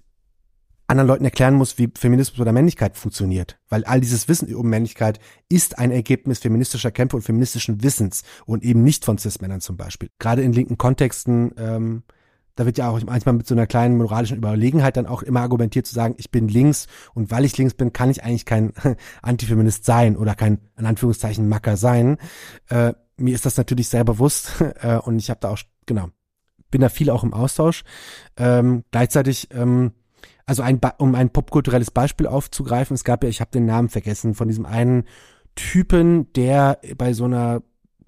[0.87, 3.57] anderen Leuten erklären muss, wie Feminismus oder Männlichkeit funktioniert.
[3.69, 5.19] Weil all dieses Wissen um Männlichkeit
[5.49, 10.09] ist ein Ergebnis feministischer Kämpfe und feministischen Wissens und eben nicht von Cis-Männern zum Beispiel.
[10.19, 12.03] Gerade in linken Kontexten, ähm,
[12.55, 15.85] da wird ja auch manchmal mit so einer kleinen moralischen Überlegenheit dann auch immer argumentiert
[15.85, 18.73] zu sagen, ich bin links und weil ich links bin, kann ich eigentlich kein
[19.21, 22.17] Antifeminist sein oder kein, in Anführungszeichen, Macker sein.
[22.69, 26.09] Äh, mir ist das natürlich sehr bewusst äh, und ich habe da auch, genau,
[26.71, 27.83] bin da viel auch im Austausch.
[28.37, 29.91] Ähm, gleichzeitig ähm,
[30.45, 34.35] also ein, um ein popkulturelles Beispiel aufzugreifen, es gab ja, ich habe den Namen vergessen,
[34.35, 35.05] von diesem einen
[35.55, 37.63] Typen, der bei so einer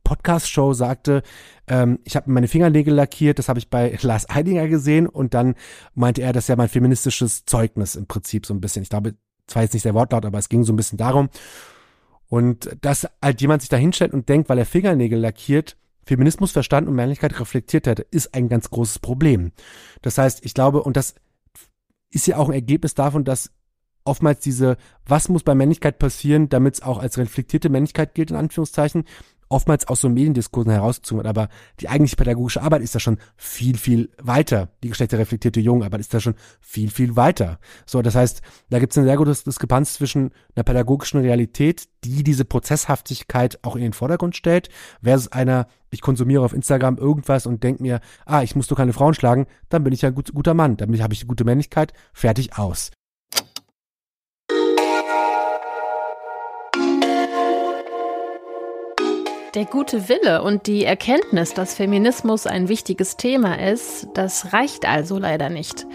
[0.07, 1.21] Podcast-Show sagte,
[1.67, 5.55] ähm, ich habe meine Fingernägel lackiert, das habe ich bei Lars Eidinger gesehen und dann
[5.95, 8.83] meinte er, das ist ja mein feministisches Zeugnis im Prinzip so ein bisschen.
[8.83, 9.15] Ich glaube,
[9.47, 11.29] zwar jetzt nicht der Wortlaut, aber es ging so ein bisschen darum.
[12.29, 16.89] Und dass halt jemand sich da hinstellt und denkt, weil er Fingernägel lackiert, Feminismus verstanden
[16.89, 19.51] und Männlichkeit reflektiert hätte, ist ein ganz großes Problem.
[20.01, 21.15] Das heißt, ich glaube, und das
[22.11, 23.51] ist ja auch ein Ergebnis davon, dass
[24.05, 28.37] oftmals diese, was muss bei Männlichkeit passieren, damit es auch als reflektierte Männlichkeit gilt, in
[28.37, 29.03] Anführungszeichen,
[29.49, 31.27] oftmals aus so Mediendiskursen herausgezogen wird.
[31.27, 34.69] Aber die eigentliche pädagogische Arbeit ist da schon viel, viel weiter.
[34.83, 37.59] Die geschlechterreflektierte Jungarbeit ist da schon viel, viel weiter.
[37.85, 42.23] So, das heißt, da gibt es eine sehr gute Diskrepanz zwischen einer pädagogischen Realität, die
[42.23, 44.69] diese Prozesshaftigkeit auch in den Vordergrund stellt,
[45.01, 48.93] versus einer, ich konsumiere auf Instagram irgendwas und denke mir, ah, ich muss doch keine
[48.93, 51.45] Frauen schlagen, dann bin ich ja ein gut, guter Mann, dann habe ich die gute
[51.45, 52.91] Männlichkeit, fertig aus.
[59.57, 65.17] Der gute Wille und die Erkenntnis, dass Feminismus ein wichtiges Thema ist, das reicht also
[65.17, 65.87] leider nicht.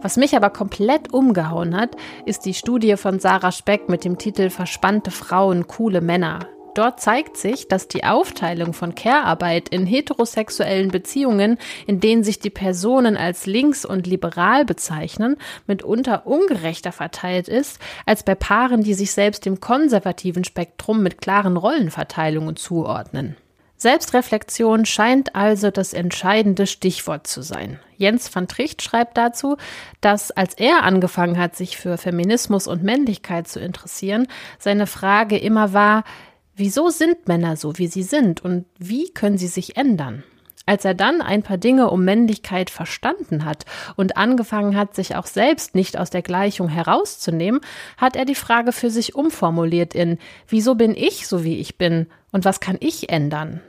[0.00, 1.94] Was mich aber komplett umgehauen hat,
[2.24, 6.48] ist die Studie von Sarah Speck mit dem Titel Verspannte Frauen, coole Männer.
[6.74, 12.50] Dort zeigt sich, dass die Aufteilung von Care-Arbeit in heterosexuellen Beziehungen, in denen sich die
[12.50, 19.12] Personen als links und liberal bezeichnen, mitunter ungerechter verteilt ist, als bei Paaren, die sich
[19.12, 23.36] selbst dem konservativen Spektrum mit klaren Rollenverteilungen zuordnen.
[23.76, 27.80] Selbstreflexion scheint also das entscheidende Stichwort zu sein.
[27.96, 29.56] Jens van Tricht schreibt dazu,
[30.00, 34.28] dass als er angefangen hat, sich für Feminismus und Männlichkeit zu interessieren,
[34.60, 36.04] seine Frage immer war,
[36.54, 40.22] Wieso sind Männer so, wie sie sind und wie können sie sich ändern?
[40.64, 43.64] Als er dann ein paar Dinge um Männlichkeit verstanden hat
[43.96, 47.60] und angefangen hat, sich auch selbst nicht aus der Gleichung herauszunehmen,
[47.96, 52.06] hat er die Frage für sich umformuliert in Wieso bin ich so, wie ich bin
[52.30, 53.60] und was kann ich ändern?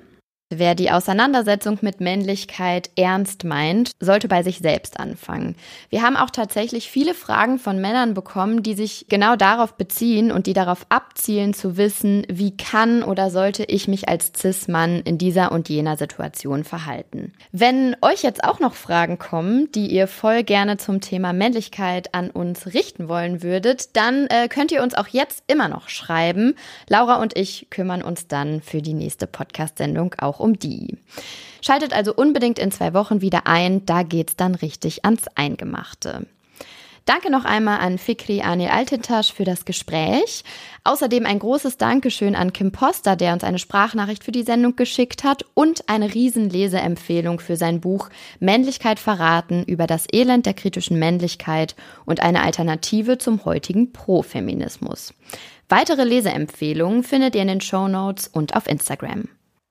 [0.57, 5.55] Wer die Auseinandersetzung mit Männlichkeit ernst meint, sollte bei sich selbst anfangen.
[5.89, 10.47] Wir haben auch tatsächlich viele Fragen von Männern bekommen, die sich genau darauf beziehen und
[10.47, 15.51] die darauf abzielen zu wissen, wie kann oder sollte ich mich als Cis-Mann in dieser
[15.51, 17.33] und jener Situation verhalten.
[17.51, 22.29] Wenn euch jetzt auch noch Fragen kommen, die ihr voll gerne zum Thema Männlichkeit an
[22.29, 26.55] uns richten wollen würdet, dann äh, könnt ihr uns auch jetzt immer noch schreiben.
[26.87, 30.97] Laura und ich kümmern uns dann für die nächste Podcast-Sendung auch um die.
[31.61, 36.27] Schaltet also unbedingt in zwei Wochen wieder ein, da geht's dann richtig ans Eingemachte.
[37.05, 40.45] Danke noch einmal an Fikri Anil Altintasch für das Gespräch.
[40.85, 45.25] Außerdem ein großes Dankeschön an Kim Poster, der uns eine Sprachnachricht für die Sendung geschickt
[45.25, 51.75] hat und eine Riesenleseempfehlung für sein Buch Männlichkeit verraten über das Elend der kritischen Männlichkeit
[52.05, 55.13] und eine Alternative zum heutigen Profeminismus.
[55.67, 59.27] Weitere Leseempfehlungen findet ihr in den Show Notes und auf Instagram.